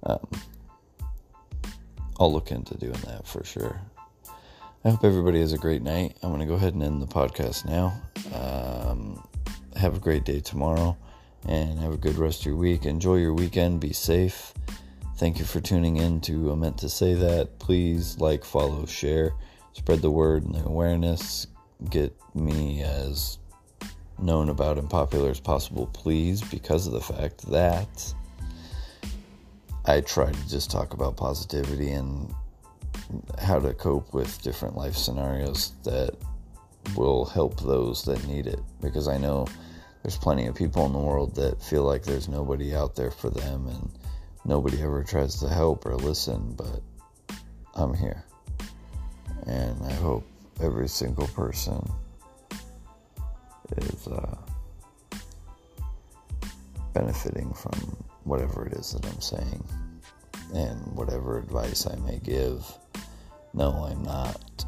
Um, 0.04 0.28
I'll 2.20 2.32
look 2.32 2.52
into 2.52 2.76
doing 2.76 3.00
that 3.06 3.28
for 3.28 3.44
sure. 3.44 3.80
I 4.84 4.90
hope 4.90 5.04
everybody 5.04 5.40
has 5.42 5.54
a 5.54 5.58
great 5.58 5.82
night. 5.82 6.16
I'm 6.24 6.30
going 6.30 6.40
to 6.40 6.46
go 6.46 6.54
ahead 6.54 6.74
and 6.74 6.84
end 6.84 7.02
the 7.02 7.08
podcast 7.08 7.66
now. 7.66 8.02
Um, 8.34 9.22
have 9.76 9.96
a 9.96 10.00
great 10.00 10.24
day 10.24 10.40
tomorrow 10.40 10.98
and 11.48 11.80
have 11.80 11.94
a 11.94 11.98
good 11.98 12.18
rest 12.18 12.42
of 12.42 12.46
your 12.48 12.56
week. 12.56 12.86
Enjoy 12.86 13.16
your 13.16 13.34
weekend. 13.34 13.80
Be 13.80 13.94
safe. 13.94 14.54
Thank 15.18 15.40
you 15.40 15.46
for 15.46 15.60
tuning 15.60 15.98
in 15.98 16.22
to 16.22 16.52
I 16.52 16.56
Meant 16.56 16.78
to 16.78 16.90
Say 16.90 17.16
That. 17.16 17.58
Please 17.58 18.20
like, 18.20 18.46
follow, 18.46 18.86
share, 18.86 19.34
spread 19.74 20.04
the 20.04 20.12
word 20.12 20.44
and 20.44 20.54
the 20.54 20.64
awareness. 20.64 21.48
Get 21.90 22.16
me 22.36 22.84
as 22.84 23.40
known 24.20 24.50
about 24.50 24.78
and 24.78 24.88
popular 24.88 25.32
as 25.32 25.40
possible, 25.40 25.88
please, 25.88 26.44
because 26.44 26.86
of 26.86 26.94
the 26.94 27.02
fact 27.02 27.50
that 27.50 28.14
I 29.86 30.02
try 30.02 30.32
to 30.32 30.50
just 30.50 30.70
talk 30.70 30.94
about 30.94 31.18
positivity 31.18 31.90
and 31.90 32.32
how 33.40 33.58
to 33.58 33.74
cope 33.74 34.14
with 34.14 34.40
different 34.44 34.78
life 34.78 34.96
scenarios 34.96 35.72
that 35.84 36.12
will 36.96 37.26
help 37.26 37.60
those 37.62 38.04
that 38.04 38.24
need 38.28 38.46
it. 38.46 38.60
Because 38.84 39.08
I 39.08 39.18
know 39.18 39.48
there's 40.04 40.16
plenty 40.16 40.46
of 40.46 40.54
people 40.54 40.86
in 40.86 40.94
the 40.94 41.00
world 41.00 41.34
that 41.38 41.60
feel 41.64 41.86
like 41.86 42.04
there's 42.04 42.30
nobody 42.30 42.76
out 42.76 42.96
there 42.96 43.10
for 43.10 43.32
them 43.32 43.66
and 43.68 43.90
nobody 44.48 44.82
ever 44.82 45.04
tries 45.04 45.36
to 45.42 45.50
help 45.50 45.86
or 45.86 45.96
listen, 45.96 46.54
but 46.58 46.82
I'm 47.76 47.94
here. 47.94 48.24
And 49.46 49.84
I 49.84 49.94
hope 49.94 50.26
every 50.62 50.88
single 50.88 51.28
person 51.28 51.86
is 53.78 54.08
uh, 54.08 54.38
benefiting 56.94 57.54
from 57.54 57.98
whatever 58.24 58.66
it 58.66 58.74
is 58.74 58.94
that 58.94 59.06
I'm 59.06 59.22
saying 59.22 59.64
and 60.54 60.80
whatever 60.96 61.38
advice 61.38 61.86
I 61.86 61.96
may 61.98 62.20
give. 62.20 62.66
No, 63.54 63.72
I'm 63.90 64.04
not 64.04 64.66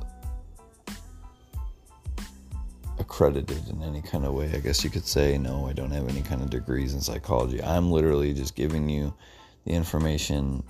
accredited 2.99 3.67
in 3.69 3.81
any 3.81 4.01
kind 4.01 4.25
of 4.25 4.33
way. 4.33 4.51
I 4.53 4.59
guess 4.59 4.83
you 4.83 4.89
could 4.89 5.05
say, 5.05 5.37
no, 5.37 5.67
I 5.67 5.73
don't 5.73 5.91
have 5.91 6.09
any 6.09 6.21
kind 6.21 6.41
of 6.41 6.49
degrees 6.49 6.93
in 6.93 7.01
psychology. 7.01 7.63
I'm 7.63 7.91
literally 7.91 8.33
just 8.33 8.55
giving 8.55 8.89
you 8.89 9.13
the 9.65 9.71
information 9.71 10.63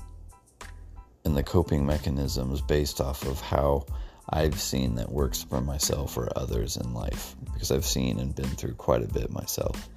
and 1.25 1.36
the 1.36 1.43
coping 1.43 1.86
mechanisms 1.86 2.62
based 2.62 3.02
off 3.02 3.25
of 3.28 3.39
how 3.41 3.86
I've 4.30 4.60
seen 4.60 4.95
that 4.95 5.12
works 5.12 5.43
for 5.43 5.62
myself 5.62 6.17
or 6.17 6.30
others 6.36 6.78
in 6.78 6.93
life 6.93 7.36
because 7.54 7.71
I've 7.71 7.86
seen 7.86 8.19
and 8.19 8.36
been 8.36 8.49
through 8.49 8.75
quite 8.75 9.04
a 9.04 9.08
bit 9.08 9.32
myself. 9.32 9.89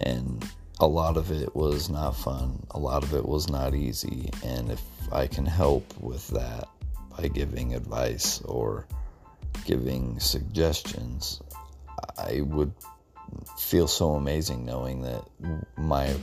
And 0.00 0.44
a 0.78 0.86
lot 0.86 1.16
of 1.16 1.32
it 1.32 1.54
was 1.56 1.88
not 1.88 2.16
fun, 2.16 2.64
a 2.70 2.78
lot 2.78 3.02
of 3.02 3.14
it 3.14 3.26
was 3.26 3.48
not 3.48 3.74
easy. 3.74 4.30
And 4.44 4.70
if 4.70 4.82
I 5.12 5.26
can 5.26 5.46
help 5.46 5.98
with 5.98 6.26
that 6.28 6.68
by 7.16 7.28
giving 7.28 7.74
advice 7.74 8.40
or 8.42 8.86
giving 9.64 10.20
suggestions, 10.20 11.40
I 12.18 12.42
would 12.42 12.72
feel 13.58 13.88
so 13.88 14.14
amazing 14.14 14.64
knowing 14.64 15.02
that 15.02 15.24
my 15.76 16.14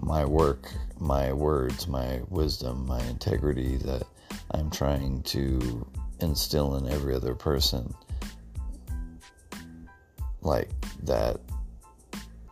my 0.00 0.24
work, 0.24 0.72
my 0.98 1.32
words, 1.32 1.86
my 1.86 2.20
wisdom, 2.28 2.86
my 2.86 3.02
integrity 3.04 3.76
that 3.78 4.04
I'm 4.52 4.70
trying 4.70 5.22
to 5.24 5.86
instill 6.20 6.76
in 6.76 6.88
every 6.88 7.14
other 7.14 7.34
person 7.34 7.94
like 10.40 10.70
that 11.02 11.40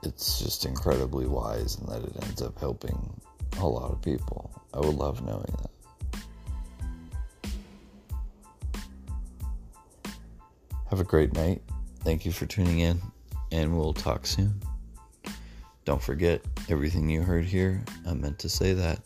it's 0.03 0.39
just 0.39 0.65
incredibly 0.65 1.27
wise 1.27 1.77
and 1.77 1.89
that 1.89 2.05
it 2.05 2.25
ends 2.25 2.43
up 2.43 2.59
helping 2.59 3.21
a 3.59 3.67
lot 3.67 3.91
of 3.91 4.01
people. 4.03 4.51
I 4.73 4.79
would 4.79 4.95
love 4.95 5.25
knowing 5.25 5.55
that. 5.63 5.71
Have 10.91 11.01
a 11.01 11.05
great 11.05 11.33
night. 11.33 11.63
Thank 12.01 12.25
you 12.25 12.31
for 12.31 12.47
tuning 12.47 12.79
in, 12.79 13.01
and 13.51 13.77
we'll 13.77 13.95
talk 13.95 14.27
soon. 14.27 14.61
Don't 15.87 16.03
forget 16.03 16.43
everything 16.69 17.09
you 17.09 17.23
heard 17.23 17.45
here. 17.45 17.81
I 18.09 18.13
meant 18.13 18.41
to 18.41 18.49
say 18.49 18.73
that. 18.75 18.99